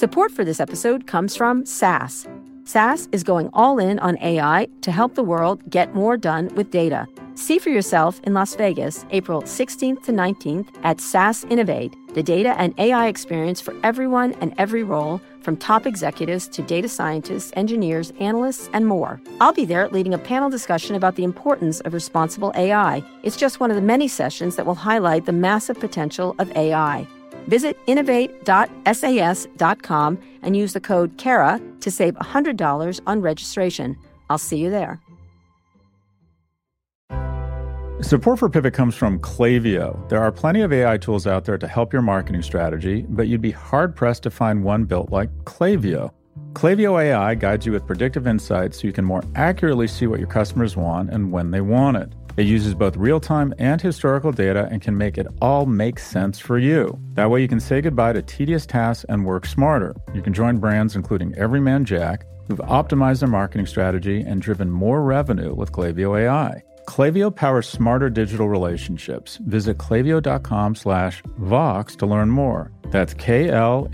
[0.00, 2.26] Support for this episode comes from SAS.
[2.64, 6.70] SAS is going all in on AI to help the world get more done with
[6.70, 7.06] data.
[7.34, 12.58] See for yourself in Las Vegas, April 16th to 19th at SAS Innovate, the data
[12.58, 18.10] and AI experience for everyone and every role, from top executives to data scientists, engineers,
[18.20, 19.20] analysts, and more.
[19.38, 23.04] I'll be there leading a panel discussion about the importance of responsible AI.
[23.22, 27.06] It's just one of the many sessions that will highlight the massive potential of AI.
[27.50, 33.98] Visit innovate.sas.com and use the code KARA to save $100 on registration.
[34.30, 35.00] I'll see you there.
[38.02, 40.08] Support for Pivot comes from Klaviyo.
[40.08, 43.42] There are plenty of AI tools out there to help your marketing strategy, but you'd
[43.42, 46.12] be hard pressed to find one built like Klaviyo.
[46.52, 50.28] Klaviyo AI guides you with predictive insights so you can more accurately see what your
[50.28, 52.12] customers want and when they want it.
[52.40, 56.38] It uses both real time and historical data and can make it all make sense
[56.38, 56.98] for you.
[57.12, 59.94] That way, you can say goodbye to tedious tasks and work smarter.
[60.14, 65.02] You can join brands including Everyman Jack, who've optimized their marketing strategy and driven more
[65.02, 66.62] revenue with Klaviyo AI.
[66.86, 69.36] Klaviyo powers smarter digital relationships.
[69.46, 72.72] Visit klaviyo.com slash Vox to learn more.
[72.84, 73.84] That's K-L-A-V-I-Y-O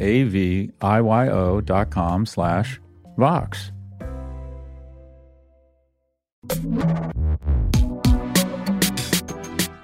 [1.63, 2.81] dot com slash
[3.19, 3.73] Vox.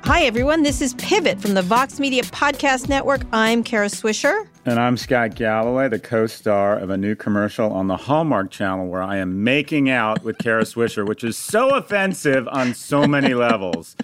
[0.04, 0.64] Hi, everyone.
[0.64, 3.22] This is Pivot from the Vox Media Podcast Network.
[3.32, 4.48] I'm Kara Swisher.
[4.66, 8.88] And I'm Scott Galloway, the co star of a new commercial on the Hallmark Channel
[8.88, 13.32] where I am making out with Kara Swisher, which is so offensive on so many
[13.34, 13.96] levels.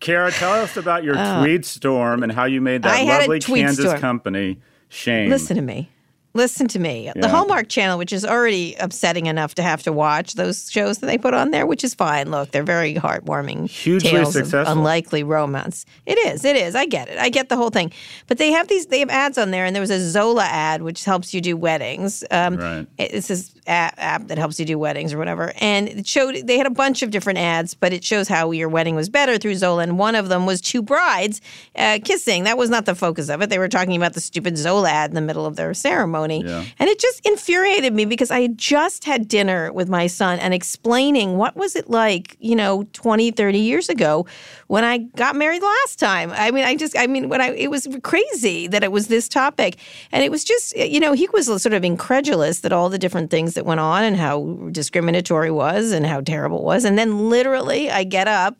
[0.00, 3.84] Kara, tell us about your uh, tweet storm and how you made that lovely Kansas
[3.84, 4.00] storm.
[4.00, 5.28] company shame.
[5.28, 5.90] Listen to me.
[6.36, 7.04] Listen to me.
[7.04, 7.12] Yeah.
[7.14, 11.06] The Hallmark Channel, which is already upsetting enough to have to watch those shows that
[11.06, 12.32] they put on there, which is fine.
[12.32, 13.70] Look, they're very heartwarming.
[13.70, 14.60] Hugely tales successful.
[14.60, 15.86] Of unlikely romance.
[16.06, 16.44] It is.
[16.44, 16.74] It is.
[16.74, 17.18] I get it.
[17.18, 17.92] I get the whole thing.
[18.26, 18.86] But they have these.
[18.86, 21.56] They have ads on there, and there was a Zola ad which helps you do
[21.56, 22.24] weddings.
[22.32, 22.86] Um, right.
[22.98, 26.34] It's this app, app that helps you do weddings or whatever, and it showed.
[26.46, 29.38] They had a bunch of different ads, but it shows how your wedding was better
[29.38, 29.82] through Zola.
[29.82, 31.40] And one of them was two brides
[31.76, 32.44] uh, kissing.
[32.44, 33.50] That was not the focus of it.
[33.50, 36.64] They were talking about the stupid Zola ad in the middle of their ceremony, yeah.
[36.78, 40.54] and it just infuriated me because I had just had dinner with my son and
[40.54, 44.26] explaining what was it like, you know, 20, 30 years ago
[44.66, 46.30] when I got married last time.
[46.32, 49.28] I mean, I just, I mean, when I, it was crazy that it was this
[49.28, 49.76] topic.
[50.12, 53.30] And it was just, you know, he was sort of incredulous that all the different
[53.30, 56.84] things that went on and how discriminatory was and how terrible it was.
[56.84, 58.56] And then literally I get up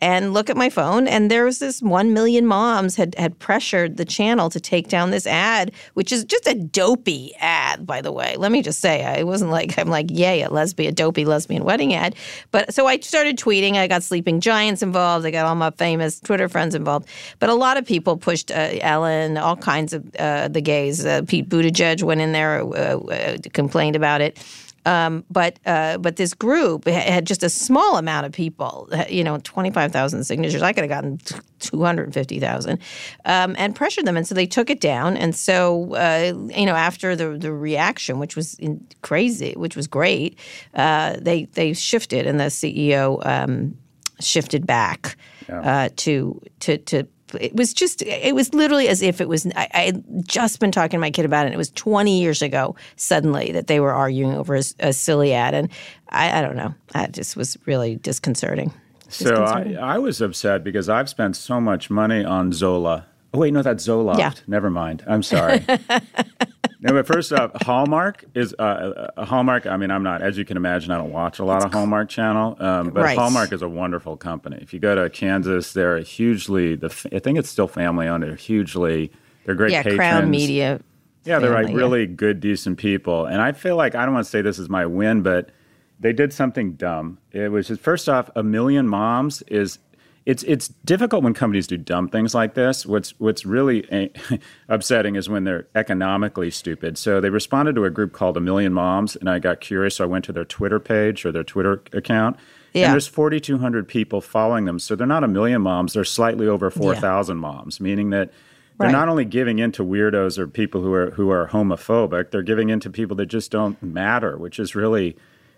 [0.00, 3.96] and look at my phone and there was this 1 million moms had had pressured
[3.96, 8.12] the channel to take down this ad which is just a dopey ad by the
[8.12, 8.36] way.
[8.36, 11.94] Let me just say I wasn't like i'm like yay a lesbian dopey lesbian wedding
[11.94, 12.14] ad.
[12.50, 13.74] But so i started tweeting.
[13.74, 15.26] I got sleeping giants involved.
[15.26, 17.08] I got all my famous twitter friends involved.
[17.38, 21.22] But a lot of people pushed uh, ellen all kinds of uh, the gays uh,
[21.26, 24.38] pete buttigieg went in there uh, uh, complained about it
[24.84, 29.38] um, but uh, but this group had just a small amount of people, you know,
[29.38, 30.62] twenty five thousand signatures.
[30.62, 31.18] I could have gotten
[31.58, 32.80] two hundred fifty thousand,
[33.24, 35.16] um, and pressured them, and so they took it down.
[35.16, 38.58] And so uh, you know, after the the reaction, which was
[39.02, 40.38] crazy, which was great,
[40.74, 43.76] uh, they they shifted, and the CEO um,
[44.20, 45.16] shifted back
[45.48, 45.60] yeah.
[45.60, 47.06] Uh, to to to
[47.40, 50.72] it was just it was literally as if it was I, I, had just been
[50.72, 51.48] talking to my kid about it.
[51.48, 55.32] And it was 20 years ago suddenly that they were arguing over a, a silly
[55.32, 55.68] ad, and
[56.10, 56.74] I, I don't know.
[56.92, 58.72] That just was really disconcerting.
[59.08, 63.06] So I, I, was upset because I've spent so much money on Zola.
[63.32, 64.18] Oh wait, no, that's Zoloft.
[64.18, 64.32] Yeah.
[64.46, 65.04] Never mind.
[65.06, 65.64] I'm sorry.
[66.84, 69.66] No, but first off, Hallmark is uh, a Hallmark.
[69.66, 71.72] I mean, I'm not, as you can imagine, I don't watch a lot it's of
[71.72, 73.16] Hallmark Channel, um, but right.
[73.16, 74.58] Hallmark is a wonderful company.
[74.60, 76.76] If you go to Kansas, they're hugely.
[76.76, 78.22] The I think it's still family owned.
[78.22, 79.10] They're hugely.
[79.46, 79.72] They're great.
[79.72, 79.96] Yeah, patrons.
[79.96, 80.78] Crown Media.
[81.24, 82.06] Yeah, they're like really yeah.
[82.16, 84.84] good, decent people, and I feel like I don't want to say this is my
[84.84, 85.52] win, but
[85.98, 87.16] they did something dumb.
[87.32, 89.78] It was just first off, a million moms is
[90.26, 92.86] it's it's difficult when companies do dumb things like this.
[92.86, 94.10] What's what's really
[94.68, 96.96] upsetting is when they're economically stupid.
[96.96, 100.04] So they responded to a group called A Million Moms, and I got curious, so
[100.04, 102.38] I went to their Twitter page or their Twitter account.
[102.72, 102.86] Yeah.
[102.86, 104.80] And there's 4,200 people following them.
[104.80, 107.40] So they're not a million moms; they're slightly over 4,000 yeah.
[107.40, 108.30] moms, meaning that
[108.78, 108.92] they're right.
[108.92, 112.70] not only giving in to weirdos or people who are who are homophobic, they're giving
[112.70, 115.16] in to people that just don't matter, which is really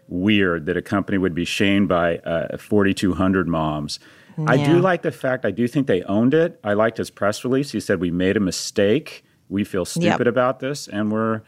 [0.09, 3.99] weird that a company would be shamed by uh, 4,200 moms.
[4.38, 4.44] Yeah.
[4.49, 6.61] I do like the fact, I do think they owned it.
[6.62, 7.71] I liked his press release.
[7.71, 9.25] He said, We made a mistake.
[9.49, 10.27] We feel stupid yep.
[10.27, 10.88] about this.
[10.88, 11.43] And we're,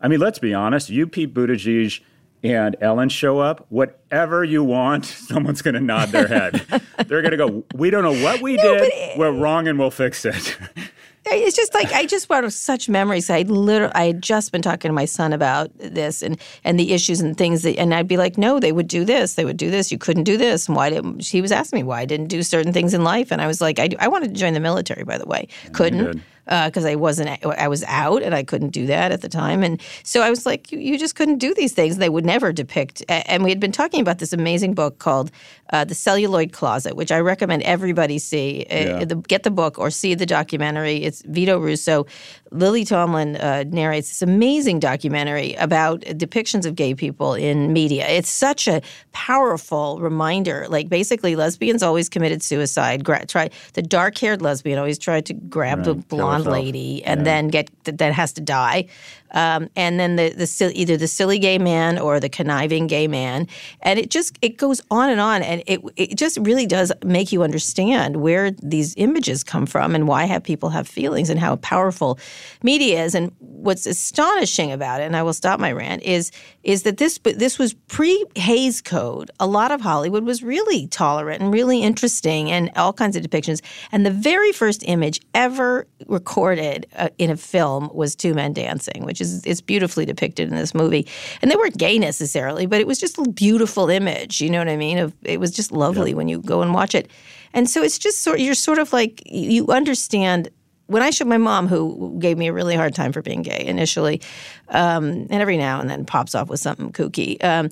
[0.00, 2.00] I mean, let's be honest, you, Pete Buttigieg,
[2.44, 6.62] and Ellen show up, whatever you want, someone's going to nod their head.
[7.06, 8.92] They're going to go, We don't know what we no, did.
[8.92, 10.56] It, we're wrong and we'll fix it.
[11.26, 13.30] it's just like I just brought such memories.
[13.30, 16.92] I literally, I had just been talking to my son about this and and the
[16.92, 19.56] issues and things that, and I'd be like, no, they would do this, they would
[19.56, 19.90] do this.
[19.90, 20.68] You couldn't do this.
[20.68, 21.26] And why didn't?
[21.26, 23.60] He was asking me why I didn't do certain things in life, and I was
[23.60, 26.94] like, I, I wanted to join the military, by the way, couldn't because uh, I
[26.94, 29.62] wasn't, I was out and I couldn't do that at the time.
[29.62, 31.96] And so I was like, you, you just couldn't do these things.
[31.96, 33.02] They would never depict.
[33.08, 35.30] And we had been talking about this amazing book called
[35.72, 38.66] uh, The Celluloid Closet, which I recommend everybody see.
[38.70, 38.84] Uh, yeah.
[38.96, 40.96] Uh, the, get the book or see the documentary.
[40.96, 42.06] It's Vito Russo.
[42.54, 48.06] Lily Tomlin uh, narrates this amazing documentary about depictions of gay people in media.
[48.08, 48.80] It's such a
[49.10, 50.66] powerful reminder.
[50.68, 53.04] Like basically, lesbians always committed suicide.
[53.04, 55.84] Gra- try the dark-haired lesbian always tried to grab right.
[55.84, 57.24] the blonde lady and yeah.
[57.24, 58.86] then get that has to die.
[59.32, 63.48] Um, and then the, the either the silly gay man or the conniving gay man,
[63.80, 67.32] and it just it goes on and on, and it it just really does make
[67.32, 71.56] you understand where these images come from and why have people have feelings and how
[71.56, 72.16] powerful
[72.62, 73.14] media is.
[73.14, 76.30] And what's astonishing about it, and I will stop my rant, is
[76.62, 79.30] is that this this was pre Hays Code.
[79.40, 83.60] A lot of Hollywood was really tolerant and really interesting, and all kinds of depictions.
[83.92, 89.04] And the very first image ever recorded uh, in a film was two men dancing,
[89.04, 91.06] which is it's beautifully depicted in this movie.
[91.42, 94.40] And they weren't gay necessarily, but it was just a beautiful image.
[94.40, 94.98] You know what I mean?
[94.98, 96.16] Of, it was just lovely yeah.
[96.16, 97.10] when you go and watch it.
[97.52, 100.48] And so it's just sort you're sort of like you understand
[100.86, 103.64] when I showed my mom, who gave me a really hard time for being gay
[103.66, 104.20] initially,
[104.68, 107.42] um, and every now and then pops off with something kooky.
[107.42, 107.70] Um,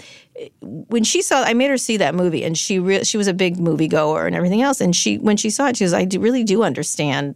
[0.61, 3.35] when she saw, I made her see that movie, and she re- she was a
[3.35, 4.81] big movie goer and everything else.
[4.81, 7.35] And she when she saw it, she was, I do, really do understand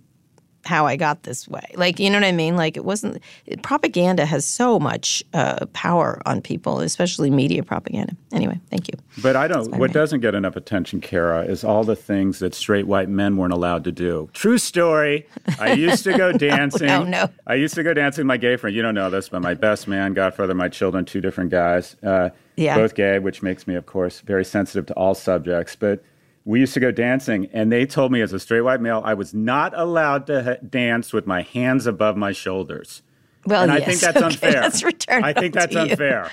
[0.67, 1.65] how I got this way.
[1.75, 2.57] Like, you know what I mean?
[2.57, 3.23] Like, it wasn't,
[3.63, 8.15] propaganda has so much uh, power on people, especially media propaganda.
[8.33, 8.99] Anyway, thank you.
[9.23, 12.87] But I don't, what doesn't get enough attention, Kara, is all the things that straight
[12.87, 14.29] white men weren't allowed to do.
[14.33, 15.27] True story.
[15.59, 16.89] I used to go dancing.
[16.89, 17.29] no, no.
[17.47, 18.75] I used to go dancing with my gay friend.
[18.75, 22.31] You don't know this, but my best man, godfather, my children, two different guys, uh,
[22.57, 22.77] yeah.
[22.77, 25.77] both gay, which makes me, of course, very sensitive to all subjects.
[25.77, 26.03] But
[26.47, 29.15] we used to go dancing, and they told me as a straight white male I
[29.15, 33.03] was not allowed to ha- dance with my hands above my shoulders.
[33.45, 33.83] Well, and yes.
[33.83, 34.63] I think that's okay, unfair.
[34.63, 36.31] Let's return I think that's unfair.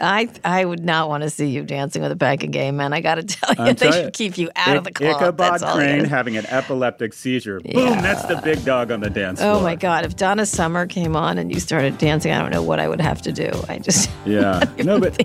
[0.00, 2.92] I I would not want to see you dancing with a pack of gay men.
[2.92, 5.22] I got to tell you, they should keep you out I- of the club.
[5.22, 7.60] Ichabod Crane having an epileptic seizure.
[7.64, 7.74] Yeah.
[7.74, 8.02] Boom!
[8.02, 9.56] That's the big dog on the dance oh, floor.
[9.56, 10.04] Oh my God!
[10.04, 13.00] If Donna Summer came on and you started dancing, I don't know what I would
[13.00, 13.50] have to do.
[13.68, 14.64] I just yeah.
[14.78, 15.18] no, but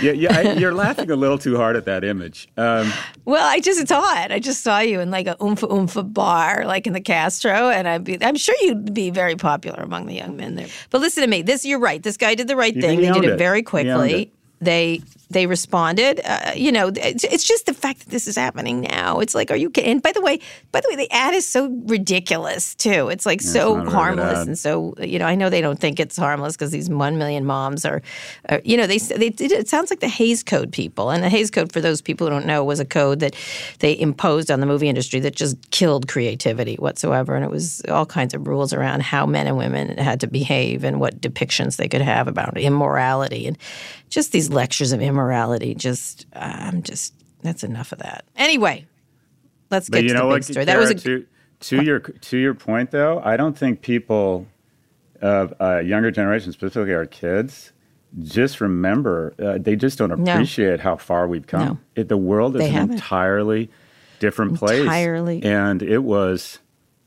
[0.00, 2.48] yeah, yeah, I, you're laughing a little too hard at that image.
[2.56, 2.92] Um,
[3.24, 4.30] well, I just saw it.
[4.30, 7.88] I just saw you in like a oomfa oomfa bar, like in the Castro, and
[7.88, 10.68] I'd be, I'm sure you'd be very popular among the young men there.
[10.90, 11.42] But listen to me.
[11.42, 12.02] This, you're right.
[12.02, 13.00] This guy did the right thing.
[13.00, 14.32] They did it, it very quickly.
[14.60, 16.20] They they responded.
[16.24, 19.20] Uh, you know, it's, it's, just the fact that this is happening now.
[19.20, 19.90] It's like, are you kidding?
[19.90, 20.40] And by the way,
[20.72, 23.08] by the way, the ad is so ridiculous too.
[23.08, 25.26] It's like yeah, so it's harmless and so you know.
[25.26, 28.02] I know they don't think it's harmless because these one million moms are,
[28.48, 31.10] are, you know, they they it sounds like the Hays Code people.
[31.10, 33.34] And the Hays Code, for those people who don't know, was a code that
[33.80, 37.34] they imposed on the movie industry that just killed creativity whatsoever.
[37.34, 40.84] And it was all kinds of rules around how men and women had to behave
[40.84, 43.58] and what depictions they could have about immorality and
[44.08, 45.17] just these lectures of immorality.
[45.18, 47.12] Morality just, I'm just,
[47.42, 48.24] that's enough of that.
[48.36, 48.86] Anyway,
[49.70, 50.64] let's get but you to know the what, big story.
[50.64, 51.26] That was a, to,
[51.60, 53.20] to your to your point, though.
[53.24, 54.46] I don't think people
[55.20, 57.72] of uh, younger generations, specifically our kids,
[58.22, 60.82] just remember uh, they just don't appreciate no.
[60.82, 61.66] how far we've come.
[61.66, 61.78] No.
[61.96, 62.94] It, the world is they an haven't.
[62.94, 63.70] entirely
[64.20, 64.80] different place.
[64.82, 66.60] Entirely, and it was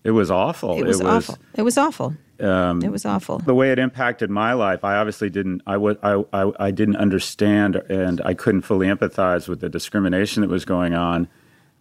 [0.03, 0.77] it was awful.
[0.77, 1.43] It was, it was awful.
[1.55, 2.15] It was awful.
[2.41, 3.39] Um, it was awful.
[3.39, 5.61] The way it impacted my life, I obviously didn't.
[5.67, 10.41] I was I, I I didn't understand, and I couldn't fully empathize with the discrimination
[10.41, 11.27] that was going on.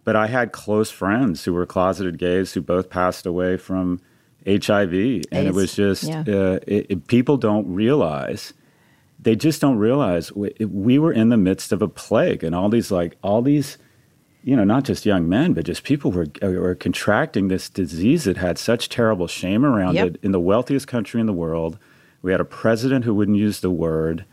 [0.03, 4.01] But I had close friends who were closeted gays who both passed away from
[4.45, 4.93] HIV,
[5.31, 6.23] and it was just yeah.
[6.27, 8.53] uh, it, it, people don't realize.
[9.19, 12.69] They just don't realize we, we were in the midst of a plague, and all
[12.69, 13.77] these like all these
[14.43, 18.37] you know, not just young men, but just people were were contracting this disease that
[18.37, 20.07] had such terrible shame around yep.
[20.07, 21.77] it in the wealthiest country in the world.
[22.21, 24.25] We had a president who wouldn't use the word.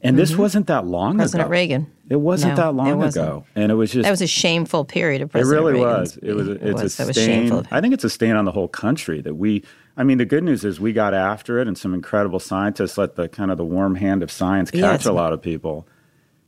[0.00, 0.20] And mm-hmm.
[0.20, 1.48] this wasn't that long President ago.
[1.48, 1.92] President Reagan.
[2.08, 5.22] It wasn't no, that long ago, and it was just that was a shameful period
[5.22, 6.16] of President It really Reagan's.
[6.16, 6.16] was.
[6.22, 6.48] It was.
[6.48, 7.66] It it's was, a stain.
[7.70, 9.64] I think it's a stain on the whole country that we.
[9.96, 13.16] I mean, the good news is we got after it, and some incredible scientists let
[13.16, 15.88] the kind of the warm hand of science catch yeah, a lot of people.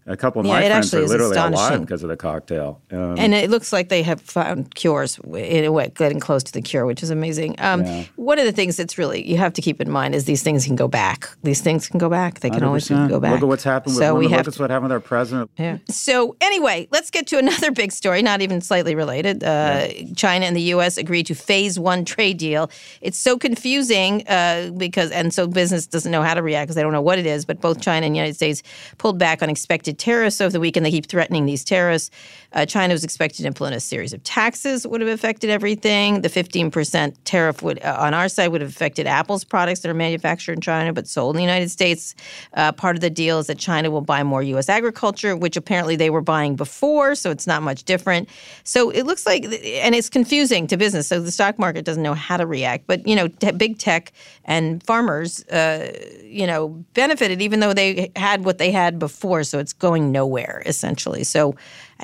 [0.07, 2.81] A couple of Yeah, my friends are literally alive because of the cocktail.
[2.91, 6.53] Um, And it looks like they have found cures in a way, getting close to
[6.53, 7.55] the cure, which is amazing.
[7.59, 8.05] Um, Yeah.
[8.17, 10.65] One of the things that's really you have to keep in mind is these things
[10.67, 11.29] can go back.
[11.43, 12.41] These things can go back.
[12.41, 13.09] They can always 100%.
[13.09, 13.33] go back.
[13.33, 14.19] Look at what's happened with so women.
[14.21, 15.51] we Look have at what happened with our president.
[15.59, 15.79] yeah.
[15.89, 19.45] So anyway, let's get to another big story, not even slightly related.
[19.45, 20.97] Uh, China and the U.S.
[20.97, 22.71] agreed to phase one trade deal.
[23.01, 26.83] It's so confusing uh, because, and so business doesn't know how to react because they
[26.83, 27.45] don't know what it is.
[27.45, 28.63] But both China and the United States
[28.99, 30.87] pulled back on expected tariffs over the weekend.
[30.87, 32.11] They keep threatening these tariffs.
[32.53, 36.23] Uh, China was expected to implement a series of taxes that would have affected everything.
[36.23, 39.95] The 15% tariff would uh, on our side would have affected Apple's products that are
[39.95, 42.15] manufactured in China but sold in the United States.
[42.55, 44.69] Uh, part of the deal is that China will buy more U.S.
[44.69, 48.29] agriculture, which apparently they were buying before, so it's not much different.
[48.65, 51.07] So it looks like, and it's confusing to business.
[51.07, 52.87] So the stock market doesn't know how to react.
[52.87, 54.13] But you know, te- big tech
[54.45, 55.93] and farmers, uh,
[56.25, 59.45] you know, benefited even though they had what they had before.
[59.45, 61.25] So it's going nowhere essentially.
[61.25, 61.57] So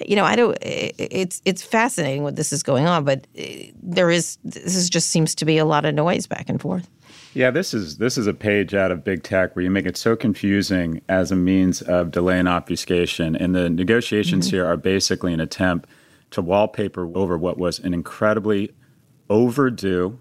[0.05, 0.59] you know, I don't.
[0.61, 3.43] It's it's fascinating what this is going on, but uh,
[3.83, 6.89] there is this is just seems to be a lot of noise back and forth.
[7.33, 9.97] Yeah, this is this is a page out of big tech where you make it
[9.97, 15.33] so confusing as a means of delay and obfuscation, and the negotiations here are basically
[15.33, 15.89] an attempt
[16.33, 18.75] to wallpaper over what was an incredibly
[19.31, 20.19] overdue,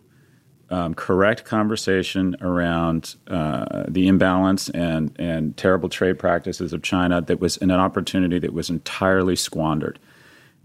[0.76, 7.40] um, correct conversation around uh, the imbalance and and terrible trade practices of China that
[7.40, 10.00] was an opportunity that was entirely squandered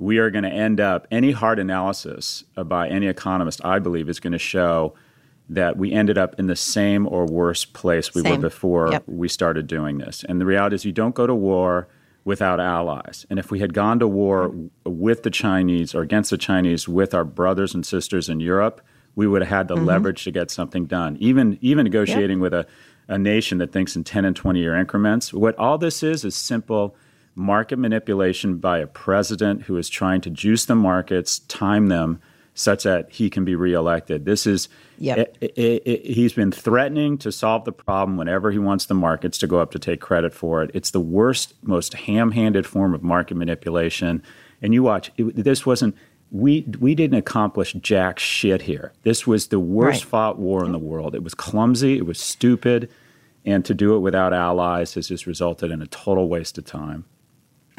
[0.00, 4.18] we are going to end up any hard analysis by any economist i believe is
[4.18, 4.94] going to show
[5.48, 8.36] that we ended up in the same or worse place we Same.
[8.36, 9.02] were before Yep.
[9.06, 11.86] we started doing this and the reality is you don't go to war
[12.24, 16.38] without allies and if we had gone to war with the chinese or against the
[16.38, 18.80] chinese with our brothers and sisters in europe
[19.16, 19.86] we would have had the mm-hmm.
[19.86, 22.66] leverage to get something done even even negotiating with a,
[23.08, 26.34] a nation that thinks in 10 and 20 year increments what all this is is
[26.34, 26.94] simple
[27.34, 32.20] market manipulation by a president who is trying to juice the markets, time them
[32.54, 34.24] such that he can be reelected.
[34.24, 35.36] This is Yep.
[35.40, 39.38] i- i- i- he's been threatening to solve the problem whenever he wants the markets
[39.38, 40.70] to go up to take credit for it.
[40.74, 44.22] It's the worst, most ham-handed form of market manipulation.
[44.60, 45.94] And you watch, it, this wasn't.
[46.32, 48.92] We we didn't accomplish jack shit here.
[49.02, 50.10] This was the worst Right.
[50.10, 51.14] fought war in the world.
[51.14, 51.96] It was clumsy.
[51.96, 52.88] It was stupid.
[53.44, 57.04] And to do it without allies has just resulted in a total waste of time.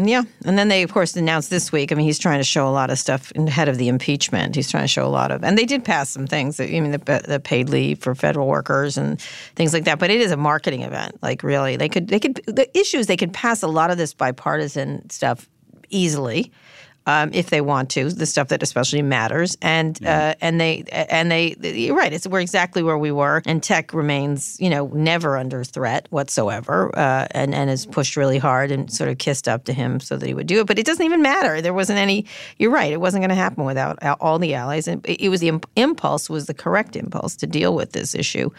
[0.04, 1.92] Yeah, and then they of course announced this week.
[1.92, 4.56] I mean, he's trying to show a lot of stuff ahead of the impeachment.
[4.56, 6.60] He's trying to show a lot of, and they did pass some things.
[6.60, 9.22] I mean, the, the paid leave for federal workers and
[9.56, 10.00] things like that.
[10.00, 11.22] But it is a marketing event.
[11.22, 13.98] Like really, they could they could the issue is they could pass a lot of
[13.98, 15.48] this bipartisan stuff
[15.90, 16.52] easily.
[17.08, 21.32] Um, if they want to, the stuff that especially matters, and uh, and they and
[21.32, 22.14] they, you're right.
[22.14, 26.92] It's we're exactly where we were, and tech remains, you know, never under threat whatsoever,
[26.96, 30.16] uh, and and is pushed really hard and sort of kissed up to him so
[30.16, 30.68] that he would do it.
[30.68, 31.60] But it doesn't even matter.
[31.60, 32.26] There wasn't any.
[32.60, 32.94] You're right.
[32.94, 35.70] It wasn't going to happen without all the allies, and it it was the imp-
[35.76, 38.50] impulse was the correct impulse to deal with this issue,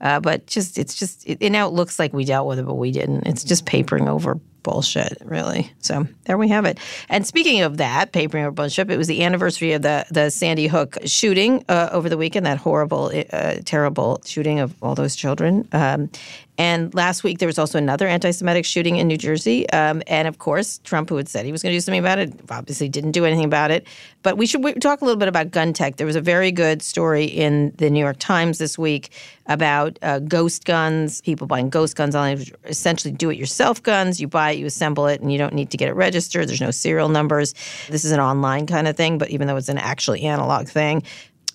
[0.00, 2.66] uh, but just it's just it, it now it looks like we dealt with it,
[2.66, 3.26] but we didn't.
[3.26, 5.72] It's just papering over bullshit, really.
[5.80, 6.78] So there we have it.
[7.08, 10.66] And speaking of that, papering over bullshit, it was the anniversary of the the Sandy
[10.66, 12.46] Hook shooting uh, over the weekend.
[12.46, 15.68] That horrible, uh, terrible shooting of all those children.
[15.72, 16.10] Um,
[16.58, 19.68] and last week there was also another anti-Semitic shooting in New Jersey.
[19.70, 22.18] Um, and of course, Trump, who had said he was going to do something about
[22.18, 23.86] it, obviously didn't do anything about it.
[24.22, 25.96] But we should talk a little bit about gun tech.
[25.96, 29.10] There was a very good story in the New York Times this week
[29.46, 34.20] about uh, ghost guns, people buying ghost guns, online, essentially do-it-yourself guns.
[34.20, 36.48] You buy it, you assemble it, and you don't need to get it registered.
[36.48, 37.54] There's no serial numbers.
[37.88, 41.02] This is an online kind of thing, but even though it's an actually analog thing,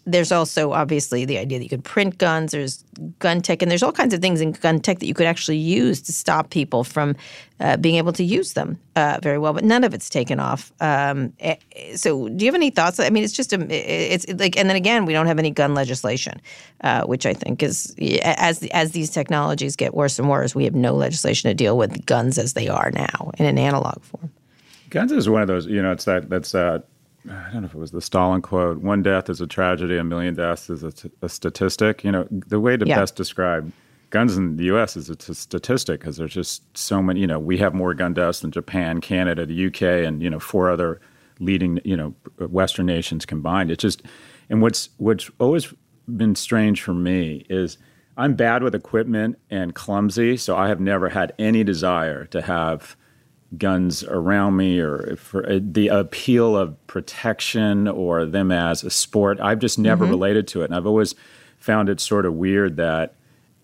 [0.08, 2.54] there's also obviously the idea that you could print guns.
[2.54, 2.84] There's
[3.20, 5.58] gun tech, and there's all kinds of things in gun tech that you could actually
[5.58, 7.16] use to stop people from
[7.60, 9.52] uh, being able to use them uh, very well.
[9.52, 10.72] But none of it's taken off.
[10.80, 11.58] Um, eh,
[11.96, 13.02] so, do you have any thoughts?
[13.02, 15.76] I mean, it's just a, it's like, and then again, we don't have any gun
[15.76, 16.42] legislation,
[16.82, 20.76] uh, which I think is as as these technologies get worse and worse, we have
[20.76, 24.32] no legislation to deal with guns as they are now in an analog form.
[24.90, 26.86] Guns is one of those, you know, it's that, that's that,
[27.30, 30.04] I don't know if it was the Stalin quote, one death is a tragedy, a
[30.04, 32.04] million deaths is a, t- a statistic.
[32.04, 32.96] You know, the way to Yeah.
[33.00, 33.72] best describe
[34.10, 34.96] guns in the U.S.
[34.96, 38.14] is a t- statistic because there's just so many, you know, we have more gun
[38.14, 41.02] deaths than Japan, Canada, the U.K., and, you know, four other
[41.40, 43.70] leading, you know, Western nations combined.
[43.72, 44.02] It's just,
[44.50, 45.74] and what's, what's always
[46.08, 47.78] been strange for me is
[48.16, 52.96] I'm bad with equipment and clumsy, so I have never had any desire to have
[53.58, 59.40] guns around me or for uh, the appeal of protection or them as a sport.
[59.40, 60.66] I've just never related to it.
[60.66, 61.16] And I've always
[61.58, 63.14] found it sort of weird that,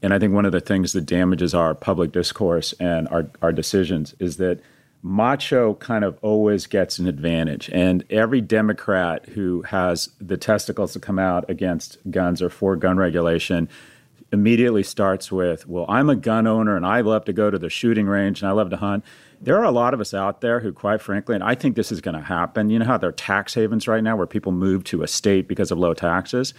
[0.01, 3.51] and I think one of the things that damages our public discourse and our, our
[3.51, 4.61] decisions is that
[5.01, 7.69] macho kind of always gets an advantage.
[7.73, 12.97] And every Democrat who has the testicles to come out against guns or for gun
[12.97, 13.67] regulation
[14.31, 17.69] immediately starts with, well, I'm a gun owner and I love to go to the
[17.69, 19.03] shooting range and I love to hunt.
[19.41, 21.91] There are a lot of us out there who, quite frankly, and I think this
[21.91, 22.69] is going to happen.
[22.69, 25.47] You know how there are tax havens right now where people move to a state
[25.47, 26.53] because of low taxes?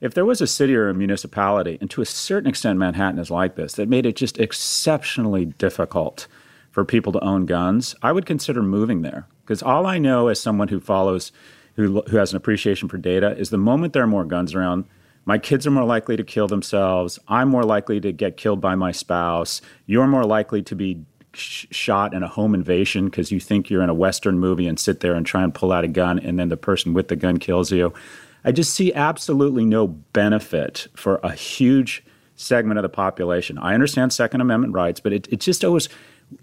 [0.00, 3.30] If there was a city or a municipality, and to a certain extent Manhattan is
[3.30, 6.26] like this, that made it just exceptionally difficult
[6.70, 9.26] for people to own guns, I would consider moving there.
[9.42, 11.32] Because all I know as someone who follows,
[11.74, 14.86] who, who has an appreciation for data, is the moment there are more guns around,
[15.26, 17.18] my kids are more likely to kill themselves.
[17.28, 19.60] I'm more likely to get killed by my spouse.
[19.86, 23.82] You're more likely to be sh- shot in a home invasion because you think you're
[23.82, 26.38] in a Western movie and sit there and try and pull out a gun, and
[26.38, 27.92] then the person with the gun kills you.
[28.44, 32.02] I just see absolutely no benefit for a huge
[32.36, 33.58] segment of the population.
[33.58, 35.88] I understand Second Amendment rights, but it, it just always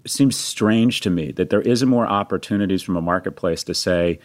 [0.06, 4.20] seems strange to me that there isn't more opportunities from a marketplace to say,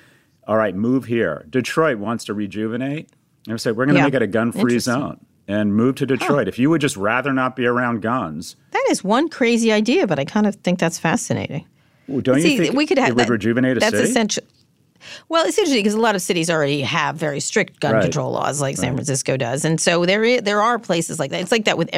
[0.46, 1.46] all right, move here.
[1.50, 3.10] Detroit wants to rejuvenate.
[3.48, 4.06] And say, we're going to yeah.
[4.06, 6.48] make it a gun free zone and move to Detroit.
[6.48, 6.50] Huh.
[6.50, 8.56] If you would just rather not be around guns.
[8.72, 11.66] That is one crazy idea, but I kind of think that's fascinating.
[12.08, 14.10] Well, don't See, you think we could have, it would that, rejuvenate a that's city?
[14.10, 14.44] Essential,
[15.30, 18.04] well, it's interesting because a lot of cities already have very strict gun right.
[18.04, 21.42] control laws, like San Francisco does, and so there there are places like that.
[21.42, 21.90] It's like that with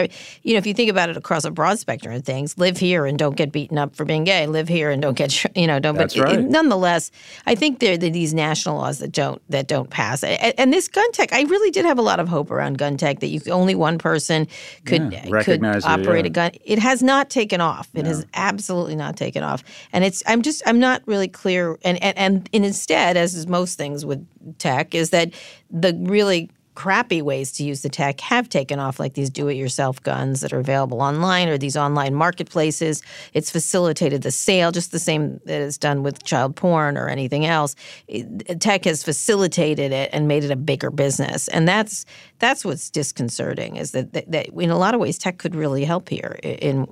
[0.44, 3.06] you know if you think about it across a broad spectrum of things, live here
[3.06, 4.48] and don't get beaten up for being gay.
[4.48, 5.96] Live here and don't get you know don't.
[5.96, 6.40] That's but right.
[6.40, 7.12] it, nonetheless,
[7.46, 10.24] I think there are these national laws that don't that don't pass.
[10.24, 12.98] And, and, this gun tech, I really did have a lot of hope around gun
[12.98, 14.48] tech that you only one person
[14.86, 16.46] could yeah, could uh, operate it, yeah.
[16.46, 16.52] a gun.
[16.64, 17.90] It has not taken off.
[17.94, 21.78] It has absolutely not taken off, and it's I'm just I'm not really clear.
[21.84, 24.26] And and and, and instead, as is most things with
[24.58, 25.34] tech is that
[25.70, 29.56] the really crappy ways to use the tech have taken off, like these do it
[29.56, 33.02] yourself guns that are available online or these online marketplaces.
[33.34, 37.46] It's facilitated the sale, just the same that it's done with child porn or anything
[37.46, 37.76] else.
[38.08, 41.48] It, tech has facilitated it and made it a bigger business.
[41.48, 42.06] And that's
[42.40, 45.86] that's what's disconcerting is that, that, that in a lot of ways tech could really
[45.86, 46.88] help here in,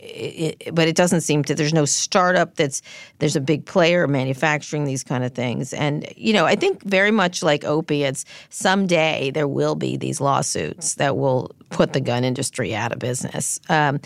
[0.00, 2.80] in, but it doesn't seem to there's no startup that's
[3.18, 7.10] there's a big player manufacturing these kind of things and you know i think very
[7.10, 12.74] much like opiates someday there will be these lawsuits that will put the gun industry
[12.74, 14.00] out of business um,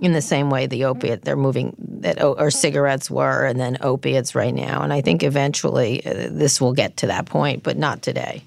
[0.00, 4.34] in the same way the opiate they're moving that or cigarettes were and then opiates
[4.34, 8.02] right now and i think eventually uh, this will get to that point but not
[8.02, 8.42] today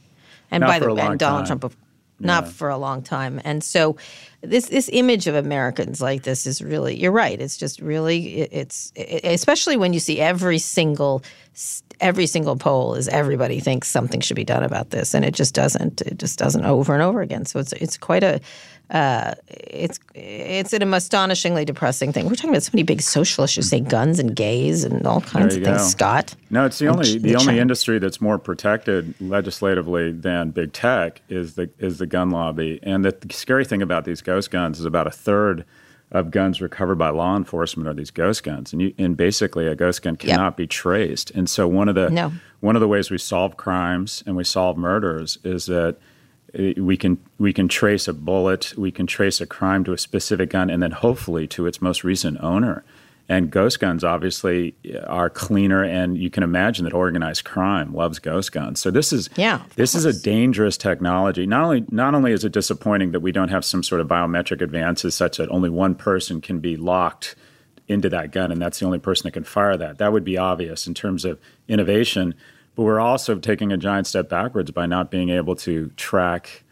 [0.51, 1.59] and not by the way Donald time.
[1.59, 1.73] Trump
[2.19, 2.51] not yeah.
[2.51, 3.39] for a long time.
[3.43, 3.97] And so
[4.41, 7.39] this this image of Americans like this is really you're right.
[7.39, 11.23] It's just really it's it, especially when you see every single
[11.99, 15.53] every single poll is everybody thinks something should be done about this and it just
[15.53, 16.01] doesn't.
[16.01, 17.45] It just doesn't over and over again.
[17.45, 18.39] So it's it's quite a
[18.89, 22.25] uh, it's it's an astonishingly depressing thing.
[22.25, 25.55] We're talking about so many big social issues, say guns and gays and all kinds
[25.55, 25.77] of things.
[25.79, 25.87] Go.
[25.89, 30.71] Scott, no, it's the only the, the only industry that's more protected legislatively than big
[30.71, 32.79] tech is the is the gun lobby.
[32.81, 35.65] And the, the scary thing about these ghost guns is about a third
[36.11, 39.75] of guns recovered by law enforcement are these ghost guns, and you, and basically a
[39.75, 40.57] ghost gun cannot yep.
[40.57, 41.31] be traced.
[41.31, 42.31] And so one of the no.
[42.61, 45.97] one of the ways we solve crimes and we solve murders is that
[46.53, 49.97] eh, we can we can trace a bullet, we can trace a crime to a
[49.97, 52.83] specific gun, and then hopefully to its most recent owner.
[53.29, 54.73] And ghost guns obviously
[55.05, 58.79] are cleaner, and you can imagine that organized crime loves ghost guns.
[58.79, 61.45] So this is yeah, this is a dangerous technology.
[61.45, 64.61] Not only not only is it disappointing that we don't have some sort of biometric
[64.61, 67.35] advances such that only one person can be locked
[67.87, 69.97] into that gun, and that's the only person that can fire that.
[69.97, 72.33] That would be obvious in terms of innovation
[72.77, 76.63] but we're also taking a giant step backwards by not being able to track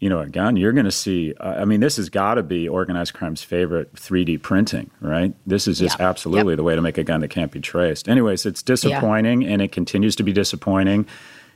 [0.00, 2.42] you know a gun you're going to see uh, i mean this has got to
[2.42, 6.08] be organized crime's favorite 3d printing right this is just yeah.
[6.08, 6.56] absolutely yep.
[6.56, 9.50] the way to make a gun that can't be traced anyways it's disappointing yeah.
[9.50, 11.06] and it continues to be disappointing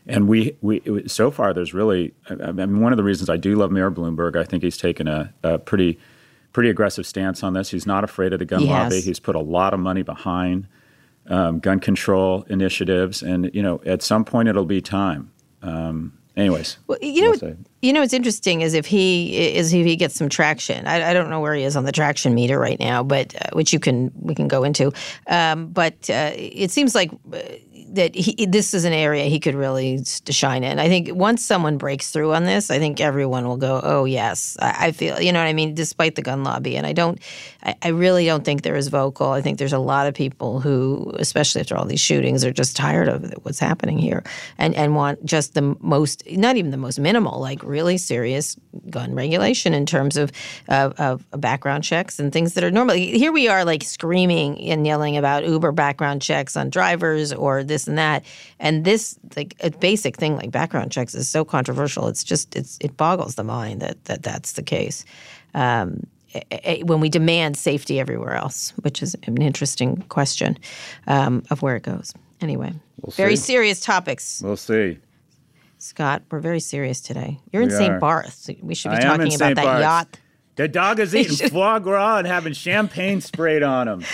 [0.07, 3.57] and we, we so far there's really I mean one of the reasons I do
[3.57, 5.98] love Mayor Bloomberg I think he's taken a, a pretty
[6.53, 9.05] pretty aggressive stance on this he's not afraid of the gun he lobby has.
[9.05, 10.66] he's put a lot of money behind
[11.29, 15.31] um, gun control initiatives, and you know, at some point it'll be time.
[15.62, 19.94] Um, anyways, well, you know, you know, what's interesting is if he is if he
[19.94, 20.86] gets some traction.
[20.86, 23.50] I, I, don't know where he is on the traction meter right now, but uh,
[23.52, 24.92] which you can we can go into.
[25.28, 27.38] Um, but uh, it seems like uh,
[27.90, 30.78] that he, this is an area he could really shine in.
[30.78, 34.56] I think once someone breaks through on this, I think everyone will go, "Oh yes,
[34.60, 35.74] I, I feel." You know what I mean?
[35.74, 37.20] Despite the gun lobby, and I don't,
[37.62, 39.30] I, I, really don't think they're as vocal.
[39.30, 42.76] I think there's a lot of people who, especially after all these shootings, are just
[42.76, 44.24] tired of what's happening here,
[44.58, 48.57] and and want just the most, not even the most minimal, like really serious
[48.90, 50.33] gun regulation in terms of
[50.68, 53.18] of, of background checks and things that are normally.
[53.18, 57.87] Here we are, like screaming and yelling about Uber background checks on drivers or this
[57.87, 58.24] and that.
[58.59, 62.09] And this, like a basic thing like background checks, is so controversial.
[62.09, 65.04] It's just it's it boggles the mind that that that's the case.
[65.54, 66.07] Um,
[66.83, 70.59] when we demand safety everywhere else, which is an interesting question
[71.07, 72.12] um, of where it goes.
[72.40, 73.52] Anyway, we'll very see.
[73.52, 74.42] serious topics.
[74.42, 74.98] We'll see.
[75.78, 77.40] Scott, we're very serious today.
[77.52, 78.00] You're we in St.
[78.00, 78.50] Barth.
[78.62, 79.80] We should be I talking about that Barth.
[79.80, 80.18] yacht.
[80.56, 84.04] The dog is eating foie gras and having champagne sprayed on him.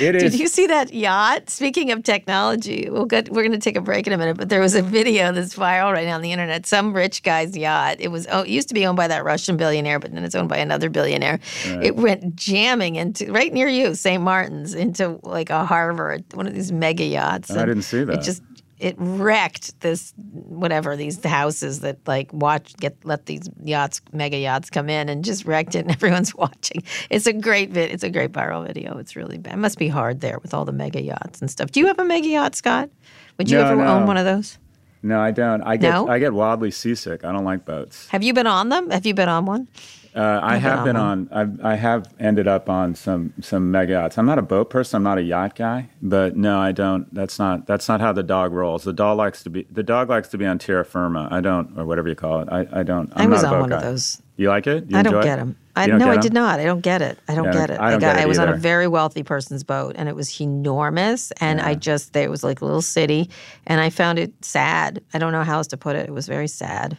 [0.00, 0.32] It is.
[0.32, 1.48] Did you see that yacht?
[1.48, 4.48] Speaking of technology, we'll get, we're going to take a break in a minute, but
[4.48, 6.66] there was a video that's viral right now on the internet.
[6.66, 7.98] Some rich guy's yacht.
[8.00, 10.34] It was oh, it used to be owned by that Russian billionaire, but then it's
[10.34, 11.38] owned by another billionaire.
[11.68, 11.84] Right.
[11.84, 14.20] It went jamming into right near you, St.
[14.20, 17.52] Martin's, into like a harbor, one of these mega yachts.
[17.52, 18.18] I didn't see that.
[18.18, 18.42] It just
[18.78, 24.70] it wrecked this whatever these houses that like watch get let these yachts mega yachts
[24.70, 26.82] come in and just wrecked it and everyone's watching.
[27.10, 28.98] It's a great vid it's a great viral video.
[28.98, 29.54] It's really bad.
[29.54, 31.70] It must be hard there with all the mega yachts and stuff.
[31.70, 32.90] Do you have a mega yacht scott?
[33.38, 33.86] Would you no, ever no.
[33.86, 34.58] own one of those?
[35.02, 35.62] No i don't.
[35.62, 36.08] I get no?
[36.08, 37.24] i get wildly seasick.
[37.24, 38.08] I don't like boats.
[38.08, 38.90] Have you been on them?
[38.90, 39.68] Have you been on one
[40.14, 41.28] uh, I have been on.
[41.32, 44.16] I've, I have ended up on some some mega yachts.
[44.16, 44.98] I'm not a boat person.
[44.98, 45.88] I'm not a yacht guy.
[46.02, 47.12] But no, I don't.
[47.12, 47.66] That's not.
[47.66, 48.84] That's not how the dog rolls.
[48.84, 49.66] The dog likes to be.
[49.70, 51.28] The dog likes to be on terra firma.
[51.30, 52.48] I don't, or whatever you call it.
[52.50, 53.12] I, I don't.
[53.16, 53.76] I'm i was on one guy.
[53.76, 54.22] of those.
[54.36, 54.90] You like it?
[54.90, 55.56] You I don't get them.
[55.76, 56.60] I no, I did not.
[56.60, 57.18] I don't get it.
[57.28, 57.80] I don't yeah, get it.
[57.80, 60.14] I, don't got, get it I was on a very wealthy person's boat, and it
[60.14, 61.32] was enormous.
[61.40, 61.68] And yeah.
[61.68, 63.28] I just, it was like a little city,
[63.66, 65.02] and I found it sad.
[65.12, 66.08] I don't know how else to put it.
[66.08, 66.98] It was very sad.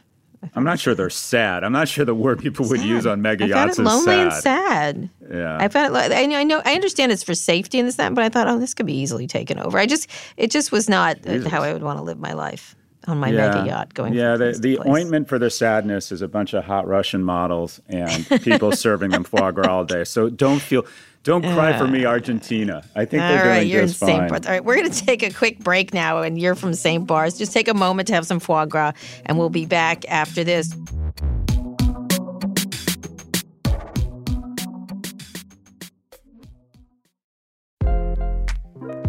[0.55, 1.63] I'm not sure they're sad.
[1.63, 4.21] I'm not sure the word people would use on mega yachts is lonely sad.
[4.21, 5.09] and sad.
[5.31, 6.11] Yeah, I found it.
[6.11, 6.37] I know.
[6.37, 6.61] I know.
[6.65, 8.97] I understand it's for safety and this that, but I thought, oh, this could be
[8.97, 9.77] easily taken over.
[9.77, 11.49] I just, it just was not Jesus.
[11.51, 12.75] how I would want to live my life
[13.07, 13.49] on my yeah.
[13.49, 14.13] mega yacht going.
[14.13, 18.27] Yeah, the, the ointment for their sadness is a bunch of hot Russian models and
[18.41, 20.03] people serving them foie gras all day.
[20.03, 20.85] So don't feel
[21.25, 22.83] don't cry uh, for me, Argentina.
[22.95, 24.29] I think they're doing right, you're just in St.
[24.29, 24.45] Barth.
[24.45, 27.05] All right, we're going to take a quick break now, and you're from St.
[27.07, 27.39] Barth.
[27.39, 28.93] Just take a moment to have some foie gras,
[29.25, 30.75] and we'll be back after this.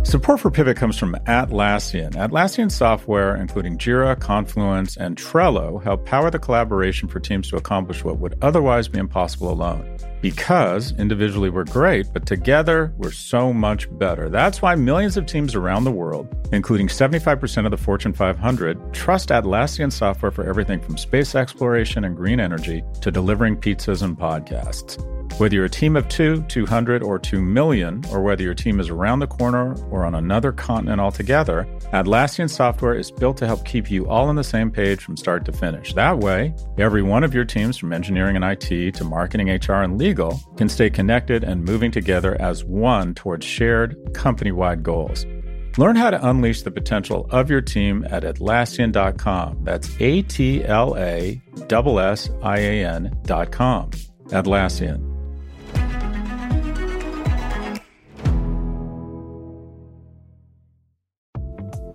[0.07, 2.13] Support for Pivot comes from Atlassian.
[2.13, 8.05] Atlassian software, including Jira, Confluence, and Trello, help power the collaboration for teams to accomplish
[8.05, 9.99] what would otherwise be impossible alone.
[10.23, 14.29] Because individually we're great, but together we're so much better.
[14.29, 19.31] That's why millions of teams around the world, including 75% of the Fortune 500, trust
[19.31, 25.03] Atlassian software for everything from space exploration and green energy to delivering pizzas and podcasts.
[25.39, 28.89] Whether you're a team of two, 200, or 2 million, or whether your team is
[28.89, 33.91] around the corner or on another continent altogether, Atlassian software is built to help keep
[33.91, 35.93] you all on the same page from start to finish.
[35.93, 39.99] That way, every one of your teams, from engineering and IT to marketing, HR, and
[39.99, 45.27] legal, can stay connected and moving together as one towards shared company wide goals.
[45.77, 49.59] Learn how to unleash the potential of your team at Atlassian.com.
[49.65, 53.91] That's A T L A S S I A N.com.
[54.31, 55.16] Atlassian.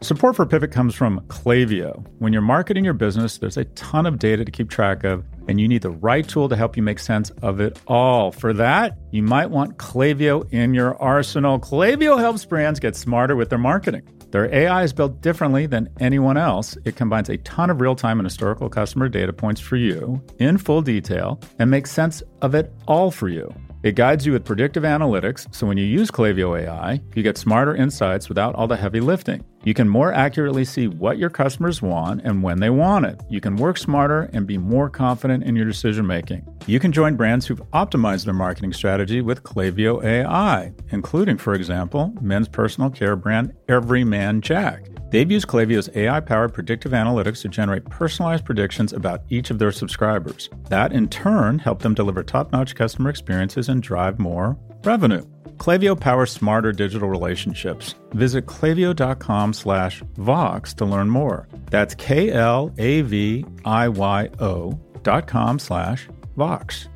[0.03, 2.03] Support for Pivot comes from Klaviyo.
[2.17, 5.61] When you're marketing your business, there's a ton of data to keep track of, and
[5.61, 8.31] you need the right tool to help you make sense of it all.
[8.31, 11.59] For that, you might want Klaviyo in your arsenal.
[11.59, 14.01] Klaviyo helps brands get smarter with their marketing.
[14.31, 16.75] Their AI is built differently than anyone else.
[16.83, 20.57] It combines a ton of real time and historical customer data points for you in
[20.57, 23.53] full detail and makes sense of it all for you.
[23.83, 27.75] It guides you with predictive analytics, so when you use Klaviyo AI, you get smarter
[27.75, 29.43] insights without all the heavy lifting.
[29.63, 33.21] You can more accurately see what your customers want and when they want it.
[33.29, 36.47] You can work smarter and be more confident in your decision making.
[36.65, 42.11] You can join brands who've optimized their marketing strategy with Klaviyo AI, including, for example,
[42.21, 44.87] men's personal care brand Everyman Jack.
[45.11, 49.71] They've used Klaviyo's AI powered predictive analytics to generate personalized predictions about each of their
[49.71, 50.49] subscribers.
[50.69, 55.25] That, in turn, helped them deliver top notch customer experiences and drive more revenue.
[55.61, 57.93] Klaviyo powers smarter digital relationships.
[58.13, 61.47] Visit klaviyo.com slash Vox to learn more.
[61.69, 66.87] That's K L A V I Y O dot com slash Vox.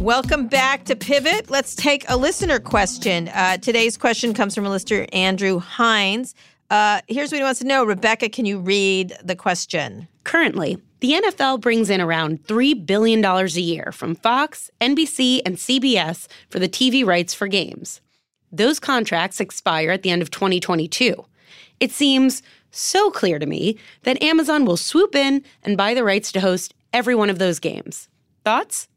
[0.00, 1.48] Welcome back to Pivot.
[1.48, 3.28] Let's take a listener question.
[3.28, 6.34] Uh, today's question comes from a listener, Andrew Hines.
[6.70, 7.84] Uh, here's what he wants to know.
[7.84, 10.06] Rebecca, can you read the question?
[10.24, 16.26] Currently, the NFL brings in around $3 billion a year from Fox, NBC, and CBS
[16.50, 18.00] for the TV rights for games.
[18.52, 21.24] Those contracts expire at the end of 2022.
[21.80, 26.32] It seems so clear to me that Amazon will swoop in and buy the rights
[26.32, 28.08] to host every one of those games.
[28.44, 28.88] Thoughts?